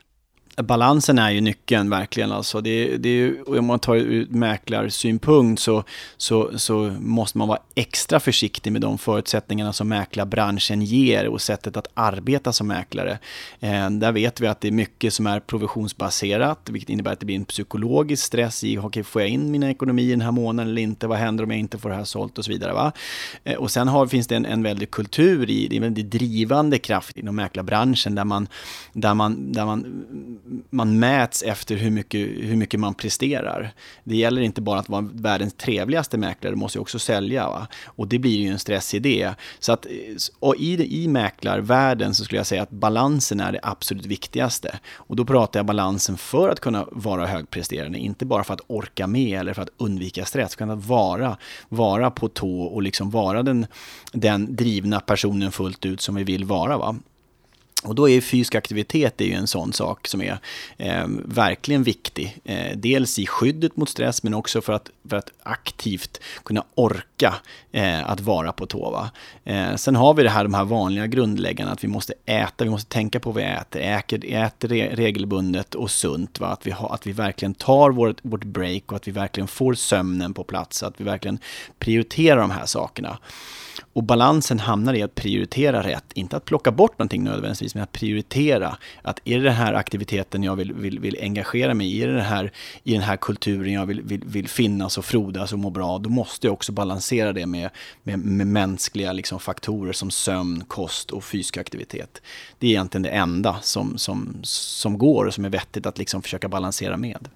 Balansen 0.63 1.19
är 1.19 1.29
ju 1.29 1.41
nyckeln 1.41 1.89
verkligen. 1.89 2.31
Alltså 2.31 2.61
det, 2.61 2.97
det 2.97 3.09
är 3.09 3.13
ju, 3.13 3.43
om 3.43 3.65
man 3.65 3.79
tar 3.79 3.95
ur 3.95 4.27
mäklarsynpunkt 4.29 5.61
så, 5.61 5.83
så, 6.17 6.51
så 6.59 6.95
måste 6.99 7.37
man 7.37 7.47
vara 7.47 7.59
extra 7.75 8.19
försiktig 8.19 8.71
med 8.71 8.81
de 8.81 8.97
förutsättningarna 8.97 9.73
som 9.73 9.87
mäklarbranschen 9.87 10.81
ger 10.81 11.27
och 11.27 11.41
sättet 11.41 11.77
att 11.77 11.87
arbeta 11.93 12.53
som 12.53 12.67
mäklare. 12.67 13.19
Eh, 13.59 13.89
där 13.89 14.11
vet 14.11 14.41
vi 14.41 14.47
att 14.47 14.61
det 14.61 14.67
är 14.67 14.71
mycket 14.71 15.13
som 15.13 15.27
är 15.27 15.39
provisionsbaserat, 15.39 16.69
vilket 16.69 16.89
innebär 16.89 17.11
att 17.11 17.19
det 17.19 17.25
blir 17.25 17.35
en 17.35 17.45
psykologisk 17.45 18.23
stress 18.23 18.63
i, 18.63 18.77
okej, 18.77 19.03
får 19.03 19.21
jag 19.21 19.29
in 19.29 19.51
mina 19.51 19.69
ekonomier 19.69 20.09
den 20.09 20.21
här 20.21 20.31
månaden 20.31 20.71
eller 20.71 20.81
inte? 20.81 21.07
Vad 21.07 21.17
händer 21.17 21.43
om 21.43 21.51
jag 21.51 21.59
inte 21.59 21.77
får 21.77 21.89
det 21.89 21.95
här 21.95 22.03
sålt 22.03 22.37
och 22.37 22.45
så 22.45 22.51
vidare. 22.51 22.73
Va? 22.73 22.91
Eh, 23.43 23.55
och 23.55 23.71
sen 23.71 23.87
har, 23.87 24.07
finns 24.07 24.27
det 24.27 24.35
en, 24.35 24.45
en 24.45 24.63
väldig 24.63 24.91
kultur 24.91 25.49
i, 25.49 25.67
det 25.67 25.75
är 25.75 25.77
en 25.77 25.83
väldigt 25.83 26.11
drivande 26.11 26.77
kraft 26.77 27.17
inom 27.17 27.35
mäklarbranschen 27.35 28.15
där 28.15 28.25
man, 28.25 28.47
där 28.93 29.13
man, 29.13 29.53
där 29.53 29.65
man 29.65 29.85
man 30.69 30.99
mäts 30.99 31.43
efter 31.43 31.75
hur 31.75 31.91
mycket, 31.91 32.19
hur 32.19 32.55
mycket 32.55 32.79
man 32.79 32.93
presterar. 32.93 33.73
Det 34.03 34.15
gäller 34.15 34.41
inte 34.41 34.61
bara 34.61 34.79
att 34.79 34.89
vara 34.89 35.09
världens 35.13 35.53
trevligaste 35.53 36.17
mäklare, 36.17 36.53
du 36.53 36.57
måste 36.57 36.77
ju 36.77 36.81
också 36.81 36.99
sälja. 36.99 37.47
Va? 37.47 37.67
Och 37.85 38.07
det 38.07 38.19
blir 38.19 38.37
ju 38.37 38.47
en 38.47 38.59
stress 38.59 38.93
i 38.93 38.99
det. 38.99 39.33
Så 39.59 39.71
att, 39.71 39.87
och 40.39 40.55
i, 40.55 41.03
i 41.03 41.07
mäklarvärlden 41.07 42.15
så 42.15 42.23
skulle 42.23 42.39
jag 42.39 42.47
säga 42.47 42.63
att 42.63 42.69
balansen 42.71 43.39
är 43.39 43.51
det 43.51 43.59
absolut 43.63 44.05
viktigaste. 44.05 44.79
Och 44.93 45.15
då 45.15 45.25
pratar 45.25 45.59
jag 45.59 45.65
balansen 45.65 46.17
för 46.17 46.49
att 46.49 46.59
kunna 46.59 46.87
vara 46.91 47.25
högpresterande, 47.25 47.99
inte 47.99 48.25
bara 48.25 48.43
för 48.43 48.53
att 48.53 48.61
orka 48.67 49.07
med 49.07 49.39
eller 49.39 49.53
för 49.53 49.61
att 49.61 49.69
undvika 49.77 50.25
stress, 50.25 50.55
utan 50.55 50.69
att 50.69 50.85
vara, 50.85 51.37
vara 51.69 52.11
på 52.11 52.27
tå 52.27 52.61
och 52.61 52.81
liksom 52.81 53.09
vara 53.09 53.43
den, 53.43 53.65
den 54.13 54.55
drivna 54.55 54.99
personen 54.99 55.51
fullt 55.51 55.85
ut 55.85 56.01
som 56.01 56.15
vi 56.15 56.23
vill 56.23 56.45
vara. 56.45 56.77
Va? 56.77 56.95
Och 57.83 57.95
då 57.95 58.09
är 58.09 58.21
fysisk 58.21 58.55
aktivitet 58.55 59.21
är 59.21 59.25
ju 59.25 59.33
en 59.33 59.47
sån 59.47 59.73
sak 59.73 60.07
som 60.07 60.21
är 60.21 60.39
eh, 60.77 61.05
verkligen 61.25 61.83
viktig. 61.83 62.37
Eh, 62.45 62.77
dels 62.77 63.19
i 63.19 63.27
skyddet 63.27 63.77
mot 63.77 63.89
stress 63.89 64.23
men 64.23 64.33
också 64.33 64.61
för 64.61 64.73
att, 64.73 64.89
för 65.09 65.17
att 65.17 65.31
aktivt 65.43 66.21
kunna 66.43 66.63
orka 66.75 67.35
eh, 67.71 68.09
att 68.09 68.19
vara 68.21 68.51
på 68.51 68.65
tå. 68.65 69.09
Eh, 69.43 69.75
sen 69.75 69.95
har 69.95 70.13
vi 70.13 70.23
det 70.23 70.29
här, 70.29 70.43
de 70.43 70.53
här 70.53 70.63
vanliga 70.63 71.07
grundläggande 71.07 71.73
att 71.73 71.83
vi 71.83 71.87
måste 71.87 72.13
äta, 72.25 72.63
vi 72.63 72.69
måste 72.69 72.89
tänka 72.89 73.19
på 73.19 73.31
vad 73.31 73.43
vi 73.43 73.49
äter, 73.49 73.81
äter, 73.81 74.25
äter 74.25 74.67
re- 74.67 74.95
regelbundet 74.95 75.75
och 75.75 75.91
sunt. 75.91 76.39
Va? 76.39 76.47
Att, 76.47 76.67
vi 76.67 76.71
ha, 76.71 76.93
att 76.93 77.07
vi 77.07 77.11
verkligen 77.11 77.53
tar 77.53 77.91
vårt, 77.91 78.17
vårt 78.21 78.43
break 78.43 78.91
och 78.91 78.95
att 78.95 79.07
vi 79.07 79.11
verkligen 79.11 79.47
får 79.47 79.73
sömnen 79.73 80.33
på 80.33 80.43
plats. 80.43 80.83
Att 80.83 80.93
vi 80.97 81.03
verkligen 81.03 81.39
prioriterar 81.79 82.41
de 82.41 82.51
här 82.51 82.65
sakerna. 82.65 83.17
Och 83.99 84.03
balansen 84.03 84.59
hamnar 84.59 84.93
i 84.93 85.01
att 85.01 85.15
prioritera 85.15 85.83
rätt, 85.83 86.03
inte 86.13 86.37
att 86.37 86.45
plocka 86.45 86.71
bort 86.71 86.99
någonting 86.99 87.23
nödvändigtvis, 87.23 87.75
men 87.75 87.83
att 87.83 87.91
prioritera. 87.91 88.77
Att 89.01 89.19
är 89.25 89.37
det 89.37 89.43
den 89.43 89.53
här 89.53 89.73
aktiviteten 89.73 90.43
jag 90.43 90.55
vill, 90.55 90.73
vill, 90.73 90.99
vill 90.99 91.17
engagera 91.21 91.73
mig 91.73 91.87
i, 91.87 92.03
är 92.03 92.07
det 92.07 92.13
den 92.13 92.25
här, 92.25 92.51
i 92.83 92.93
den 92.93 93.01
här 93.01 93.17
kulturen 93.17 93.73
jag 93.73 93.85
vill, 93.85 94.01
vill, 94.01 94.21
vill 94.25 94.47
finnas 94.47 94.97
och 94.97 95.05
frodas 95.05 95.53
och 95.53 95.59
må 95.59 95.69
bra, 95.69 95.97
då 95.97 96.09
måste 96.09 96.47
jag 96.47 96.53
också 96.53 96.71
balansera 96.71 97.33
det 97.33 97.45
med, 97.45 97.69
med, 98.03 98.19
med 98.19 98.47
mänskliga 98.47 99.13
liksom, 99.13 99.39
faktorer 99.39 99.93
som 99.93 100.11
sömn, 100.11 100.63
kost 100.67 101.11
och 101.11 101.23
fysisk 101.23 101.57
aktivitet. 101.57 102.21
Det 102.59 102.67
är 102.67 102.71
egentligen 102.71 103.03
det 103.03 103.09
enda 103.09 103.57
som, 103.61 103.97
som, 103.97 104.39
som 104.43 104.97
går 104.97 105.25
och 105.25 105.33
som 105.33 105.45
är 105.45 105.49
vettigt 105.49 105.85
att 105.85 105.97
liksom 105.97 106.21
försöka 106.21 106.47
balansera 106.47 106.97
med. 106.97 107.27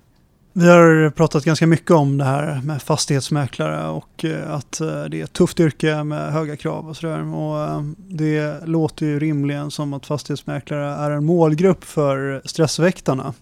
Vi 0.56 0.68
har 0.68 1.10
pratat 1.10 1.46
ganska 1.46 1.68
mycket 1.68 1.92
om 1.92 2.18
det 2.18 2.24
här 2.24 2.62
med 2.64 2.82
fastighetsmäklare 2.82 3.88
och 3.88 4.26
eh, 4.26 4.52
att 4.54 4.82
eh, 4.82 5.04
det 5.04 5.20
är 5.20 5.24
ett 5.24 5.34
tufft 5.34 5.60
yrke 5.60 6.04
med 6.04 6.34
höga 6.34 6.56
krav 6.56 6.90
och 6.90 6.98
sådär. 6.98 7.36
Och 7.36 7.60
eh, 7.60 7.82
det 7.98 8.60
låter 8.66 9.06
ju 9.06 9.20
rimligen 9.20 9.72
som 9.72 9.94
att 9.94 10.06
fastighetsmäklare 10.06 10.96
är 10.96 11.12
en 11.12 11.26
målgrupp 11.26 11.84
för 11.84 12.42
stressväktarna 12.46 13.34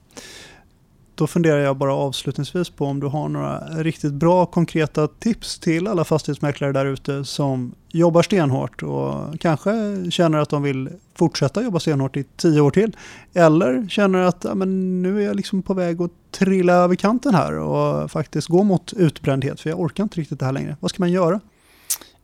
då 1.16 1.28
funderar 1.28 1.60
jag 1.60 1.78
bara 1.78 1.94
avslutningsvis 1.94 2.70
på 2.70 2.86
om 2.86 3.00
du 3.00 3.08
har 3.08 3.30
några 3.30 3.60
riktigt 3.60 4.14
bra 4.14 4.46
konkreta 4.46 5.08
tips 5.08 5.60
till 5.60 5.88
alla 5.88 6.04
fastighetsmäklare 6.04 6.72
där 6.72 6.86
ute 6.86 7.26
som 7.26 7.76
jobbar 7.88 8.22
stenhårt 8.22 8.84
och 8.84 9.40
kanske 9.40 9.72
känner 10.12 10.38
att 10.38 10.50
de 10.50 10.64
vill 10.64 10.90
fortsätta 11.16 11.64
jobba 11.64 11.80
stenhårt 11.80 12.18
i 12.18 12.24
tio 12.24 12.62
år 12.62 12.72
till. 12.72 12.98
Eller 13.34 13.88
känner 13.90 14.20
att 14.20 14.44
ja, 14.44 14.56
men 14.56 15.02
nu 15.02 15.22
är 15.22 15.26
jag 15.26 15.36
liksom 15.36 15.62
på 15.62 15.74
väg 15.74 16.02
att 16.02 16.12
trilla 16.32 16.74
över 16.74 16.96
kanten 16.96 17.36
här 17.36 17.60
och 17.60 18.12
faktiskt 18.12 18.48
gå 18.48 18.64
mot 18.64 18.94
utbrändhet 18.94 19.60
för 19.60 19.70
jag 19.70 19.80
orkar 19.80 20.04
inte 20.04 20.20
riktigt 20.20 20.40
det 20.40 20.46
här 20.46 20.52
längre. 20.52 20.78
Vad 20.80 20.92
ska 20.92 21.04
man 21.04 21.12
göra? 21.12 21.40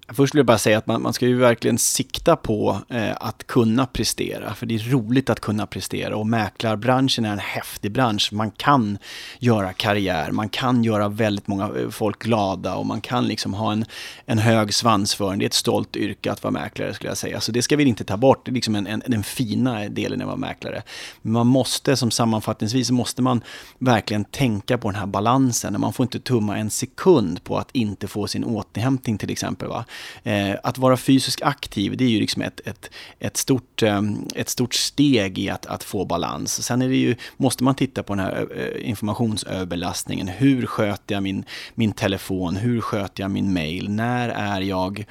Först 0.09 0.35
vill 0.35 0.39
jag 0.39 0.45
bara 0.45 0.57
säga 0.57 0.77
att 0.77 0.87
man, 0.87 1.01
man 1.01 1.13
ska 1.13 1.27
ju 1.27 1.37
verkligen 1.37 1.77
sikta 1.77 2.35
på 2.35 2.81
eh, 2.89 3.11
att 3.19 3.47
kunna 3.47 3.85
prestera. 3.85 4.53
För 4.53 4.65
det 4.65 4.75
är 4.75 4.91
roligt 4.91 5.29
att 5.29 5.39
kunna 5.39 5.67
prestera 5.67 6.15
och 6.15 6.27
mäklarbranschen 6.27 7.25
är 7.25 7.31
en 7.31 7.39
häftig 7.39 7.91
bransch. 7.91 8.29
Man 8.33 8.51
kan 8.51 8.97
göra 9.39 9.73
karriär, 9.73 10.31
man 10.31 10.49
kan 10.49 10.83
göra 10.83 11.09
väldigt 11.09 11.47
många 11.47 11.63
eh, 11.65 11.89
folk 11.89 12.19
glada 12.19 12.75
och 12.75 12.85
man 12.85 13.01
kan 13.01 13.27
liksom 13.27 13.53
ha 13.53 13.71
en, 13.71 13.85
en 14.25 14.37
hög 14.37 14.73
svansföring. 14.73 15.39
Det 15.39 15.45
är 15.45 15.47
ett 15.47 15.53
stolt 15.53 15.95
yrke 15.95 16.31
att 16.31 16.43
vara 16.43 16.51
mäklare 16.51 16.93
skulle 16.93 17.09
jag 17.09 17.17
säga. 17.17 17.41
Så 17.41 17.51
det 17.51 17.61
ska 17.61 17.75
vi 17.75 17.83
inte 17.83 18.03
ta 18.03 18.17
bort, 18.17 18.45
det 18.45 18.51
är 18.51 18.53
liksom 18.53 18.75
en, 18.75 18.87
en, 18.87 19.03
den 19.07 19.23
fina 19.23 19.89
delen 19.89 20.21
av 20.21 20.27
att 20.27 20.39
vara 20.39 20.49
mäklare. 20.49 20.83
Men 21.21 21.33
man 21.33 21.47
måste, 21.47 21.95
som 21.95 22.11
sammanfattningsvis, 22.11 22.91
måste 22.91 23.21
man 23.21 23.41
verkligen 23.79 24.25
tänka 24.25 24.77
på 24.77 24.91
den 24.91 24.99
här 24.99 25.07
balansen. 25.07 25.81
Man 25.81 25.93
får 25.93 26.03
inte 26.03 26.19
tumma 26.19 26.57
en 26.57 26.69
sekund 26.69 27.43
på 27.43 27.57
att 27.57 27.69
inte 27.71 28.07
få 28.07 28.27
sin 28.27 28.43
återhämtning 28.43 29.17
till 29.17 29.31
exempel. 29.31 29.67
Va? 29.67 29.85
Eh, 30.23 30.55
att 30.63 30.77
vara 30.77 30.97
fysiskt 30.97 31.41
aktiv, 31.41 31.97
det 31.97 32.03
är 32.03 32.09
ju 32.09 32.19
liksom 32.19 32.41
ett, 32.41 32.61
ett, 32.65 32.89
ett, 33.19 33.37
stort, 33.37 33.83
eh, 33.83 34.01
ett 34.35 34.49
stort 34.49 34.73
steg 34.73 35.39
i 35.39 35.49
att, 35.49 35.65
att 35.65 35.83
få 35.83 36.05
balans. 36.05 36.63
Sen 36.63 36.81
är 36.81 36.89
det 36.89 36.95
ju, 36.95 37.15
måste 37.37 37.63
man 37.63 37.75
titta 37.75 38.03
på 38.03 38.15
den 38.15 38.25
här 38.25 38.47
eh, 38.55 38.63
eh, 38.63 38.89
informationsöverbelastningen. 38.89 40.27
Hur 40.27 40.65
sköter 40.65 41.15
jag 41.15 41.23
min, 41.23 41.45
min 41.75 41.91
telefon? 41.91 42.55
Hur 42.55 42.81
sköter 42.81 43.23
jag 43.23 43.31
min 43.31 43.53
mail? 43.53 43.89
När 43.89 44.29
är 44.29 44.61
jag 44.61 45.05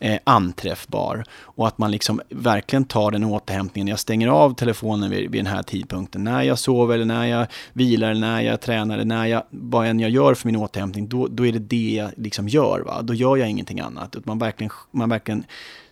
eh, 0.00 0.18
anträffbar? 0.24 1.24
Och 1.58 1.66
att 1.66 1.78
man 1.78 1.90
liksom 1.90 2.20
verkligen 2.28 2.84
tar 2.84 3.10
den 3.10 3.24
återhämtningen. 3.24 3.88
Jag 3.88 3.98
stänger 3.98 4.28
av 4.28 4.54
telefonen 4.54 5.10
vid, 5.10 5.30
vid 5.30 5.44
den 5.44 5.52
här 5.52 5.62
tidpunkten. 5.62 6.24
När 6.24 6.42
jag 6.42 6.58
sover 6.58 6.94
eller 6.94 7.04
när 7.04 7.26
jag 7.26 7.46
vilar 7.72 8.10
eller 8.10 8.20
när 8.20 8.40
jag 8.40 8.60
tränar 8.60 8.94
eller 8.94 9.04
när 9.04 9.26
jag, 9.26 9.42
vad 9.50 9.86
än 9.86 10.00
jag 10.00 10.10
gör 10.10 10.34
för 10.34 10.46
min 10.48 10.56
återhämtning, 10.56 11.08
då, 11.08 11.26
då 11.28 11.46
är 11.46 11.52
det 11.52 11.58
det 11.58 11.94
jag 11.94 12.10
liksom 12.16 12.48
gör. 12.48 12.80
Va? 12.80 13.02
Då 13.02 13.14
gör 13.14 13.36
jag 13.36 13.50
ingenting 13.50 13.80
annat. 13.80 14.16
Man 14.28 14.38
verkligen, 14.38 14.72
man 14.92 15.08
verkligen 15.08 15.46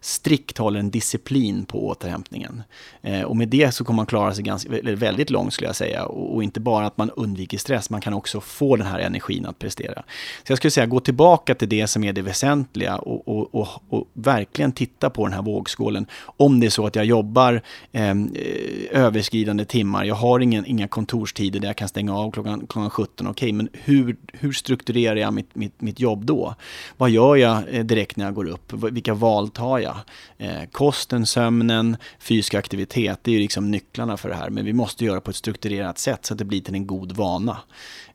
strikt 0.06 0.58
håller 0.58 0.80
en 0.80 0.90
disciplin 0.90 1.64
på 1.64 1.86
återhämtningen. 1.86 2.62
Eh, 3.02 3.22
och 3.22 3.36
med 3.36 3.48
det 3.48 3.74
så 3.74 3.84
kommer 3.84 3.96
man 3.96 4.06
klara 4.06 4.34
sig 4.34 4.44
ganska, 4.44 4.70
väldigt 4.82 5.30
långt 5.30 5.52
skulle 5.52 5.68
jag 5.68 5.76
säga. 5.76 6.04
Och, 6.04 6.34
och, 6.34 6.42
inte 6.42 6.60
bara 6.60 6.86
att 6.86 6.96
man 6.96 7.10
undviker 7.10 7.58
stress, 7.58 7.90
man 7.90 8.00
kan 8.00 8.14
också 8.14 8.40
få 8.40 8.76
den 8.76 8.86
här 8.86 8.98
energin 8.98 9.46
att 9.46 9.58
prestera. 9.58 10.02
Så 10.44 10.52
jag 10.52 10.58
skulle 10.58 10.70
säga 10.70 10.86
gå 10.86 11.00
tillbaka 11.00 11.54
till 11.54 11.68
det 11.68 11.86
som 11.86 12.04
är 12.04 12.12
det 12.12 12.22
väsentliga 12.22 12.96
och, 12.96 13.28
och, 13.28 13.54
och, 13.54 13.68
och 13.90 14.08
verkligen 14.12 14.72
titta 14.72 15.10
på 15.10 15.26
den 15.26 15.32
här 15.32 15.42
vågskålen. 15.42 16.06
Om 16.36 16.60
det 16.60 16.66
är 16.66 16.70
så 16.70 16.86
att 16.86 16.96
jag 16.96 17.04
jobbar 17.04 17.62
ehm, 17.92 18.34
eh, 18.34 19.02
överskridande 19.02 19.64
timmar, 19.64 20.04
jag 20.04 20.14
har 20.14 20.40
ingen, 20.40 20.66
inga 20.66 20.88
kontorstider 20.88 21.60
där 21.60 21.68
jag 21.68 21.76
kan 21.76 21.88
stänga 21.88 22.16
av 22.16 22.30
klockan, 22.30 22.66
klockan 22.68 22.90
17, 22.90 23.26
okej, 23.26 23.30
okay, 23.30 23.52
men 23.52 23.68
hur, 23.72 24.16
hur 24.32 24.52
strukturerar 24.52 25.16
jag 25.16 25.34
mitt, 25.34 25.54
mitt, 25.54 25.80
mitt 25.80 26.00
jobb 26.00 26.24
då? 26.24 26.54
Vad 26.96 27.10
gör 27.10 27.36
jag 27.36 27.62
eh, 27.70 27.84
direkt 27.84 28.16
när 28.16 28.24
jag 28.24 28.34
går 28.34 28.48
upp? 28.48 28.72
Vilka 28.72 29.14
val 29.14 29.48
tar 29.48 29.78
jag? 29.78 29.95
Eh, 30.38 30.64
kosten, 30.72 31.26
sömnen, 31.26 31.96
fysisk 32.18 32.54
aktivitet, 32.54 33.18
det 33.22 33.30
är 33.30 33.32
ju 33.32 33.40
liksom 33.40 33.70
nycklarna 33.70 34.16
för 34.16 34.28
det 34.28 34.34
här. 34.34 34.50
Men 34.50 34.64
vi 34.64 34.72
måste 34.72 35.04
göra 35.04 35.20
på 35.20 35.30
ett 35.30 35.36
strukturerat 35.36 35.98
sätt 35.98 36.26
så 36.26 36.34
att 36.34 36.38
det 36.38 36.44
blir 36.44 36.60
till 36.60 36.74
en 36.74 36.86
god 36.86 37.12
vana. 37.12 37.58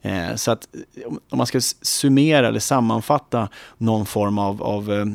Eh, 0.02 0.36
så 0.36 0.52
att 0.52 0.67
om 1.30 1.38
man 1.38 1.48
ska 1.48 1.62
summera 1.82 2.48
eller 2.48 2.60
sammanfatta 2.60 3.50
någon 3.78 4.06
form 4.06 4.38
av, 4.38 4.63
av 4.63 4.94
eh, 4.94 5.06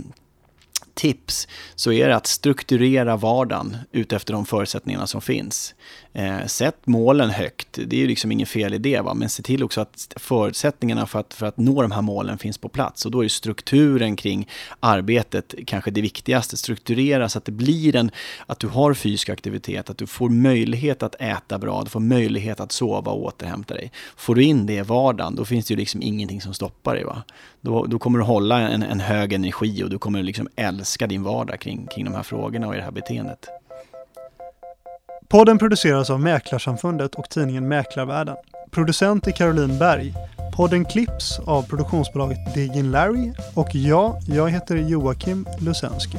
tips 0.96 1.48
så 1.74 1.92
är 1.92 2.08
det 2.08 2.16
att 2.16 2.26
strukturera 2.26 3.16
vardagen 3.16 3.76
utefter 3.92 4.32
de 4.32 4.46
förutsättningarna 4.46 5.06
som 5.06 5.20
finns. 5.20 5.74
Eh, 6.18 6.46
sätt 6.46 6.76
målen 6.84 7.30
högt, 7.30 7.78
det 7.86 7.96
är 7.96 8.00
ju 8.00 8.06
liksom 8.06 8.32
inget 8.32 8.48
fel 8.48 8.74
i 8.74 8.78
det, 8.78 9.00
va? 9.00 9.14
men 9.14 9.28
se 9.28 9.42
till 9.42 9.64
också 9.64 9.80
att 9.80 10.12
förutsättningarna 10.16 11.06
för 11.06 11.18
att, 11.18 11.34
för 11.34 11.46
att 11.46 11.56
nå 11.56 11.82
de 11.82 11.90
här 11.90 12.02
målen 12.02 12.38
finns 12.38 12.58
på 12.58 12.68
plats. 12.68 13.04
Och 13.04 13.10
då 13.10 13.24
är 13.24 13.28
strukturen 13.28 14.16
kring 14.16 14.48
arbetet 14.80 15.54
kanske 15.66 15.90
det 15.90 16.00
viktigaste. 16.00 16.56
Strukturera 16.56 17.28
så 17.28 17.38
att 17.38 17.44
det 17.44 17.52
blir 17.52 17.96
en, 17.96 18.10
att 18.46 18.58
du 18.58 18.68
har 18.68 18.94
fysisk 18.94 19.28
aktivitet, 19.28 19.90
att 19.90 19.98
du 19.98 20.06
får 20.06 20.28
möjlighet 20.28 21.02
att 21.02 21.14
äta 21.14 21.58
bra, 21.58 21.82
du 21.82 21.90
får 21.90 22.00
möjlighet 22.00 22.60
att 22.60 22.72
sova 22.72 23.12
och 23.12 23.24
återhämta 23.24 23.74
dig. 23.74 23.92
Får 24.16 24.34
du 24.34 24.42
in 24.42 24.66
det 24.66 24.74
i 24.74 24.82
vardagen, 24.82 25.34
då 25.36 25.44
finns 25.44 25.66
det 25.66 25.74
ju 25.74 25.78
liksom 25.78 26.02
ingenting 26.02 26.40
som 26.40 26.54
stoppar 26.54 26.94
dig. 26.94 27.04
Va? 27.04 27.22
Då, 27.60 27.84
då 27.84 27.98
kommer 27.98 28.18
du 28.18 28.24
hålla 28.24 28.60
en, 28.60 28.82
en 28.82 29.00
hög 29.00 29.32
energi 29.32 29.82
och 29.84 29.90
du 29.90 29.98
kommer 29.98 30.22
liksom 30.22 30.48
älska 30.56 31.06
din 31.06 31.22
vardag 31.22 31.60
kring, 31.60 31.86
kring 31.94 32.04
de 32.04 32.14
här 32.14 32.22
frågorna 32.22 32.66
och 32.68 32.74
i 32.74 32.76
det 32.76 32.84
här 32.84 32.90
beteendet. 32.90 33.48
Podden 35.28 35.58
produceras 35.58 36.10
av 36.10 36.20
Mäklarsamfundet 36.20 37.14
och 37.14 37.30
tidningen 37.30 37.68
Mäklarvärlden. 37.68 38.36
Producent 38.70 39.26
är 39.26 39.32
Caroline 39.32 39.78
Berg. 39.78 40.14
Podden 40.56 40.84
klipps 40.84 41.38
av 41.46 41.62
produktionsbolaget 41.62 42.54
Diggin 42.54 42.90
Larry 42.90 43.32
och 43.54 43.74
jag, 43.74 44.16
jag 44.28 44.50
heter 44.50 44.76
Joakim 44.76 45.46
Lusensky. 45.58 46.18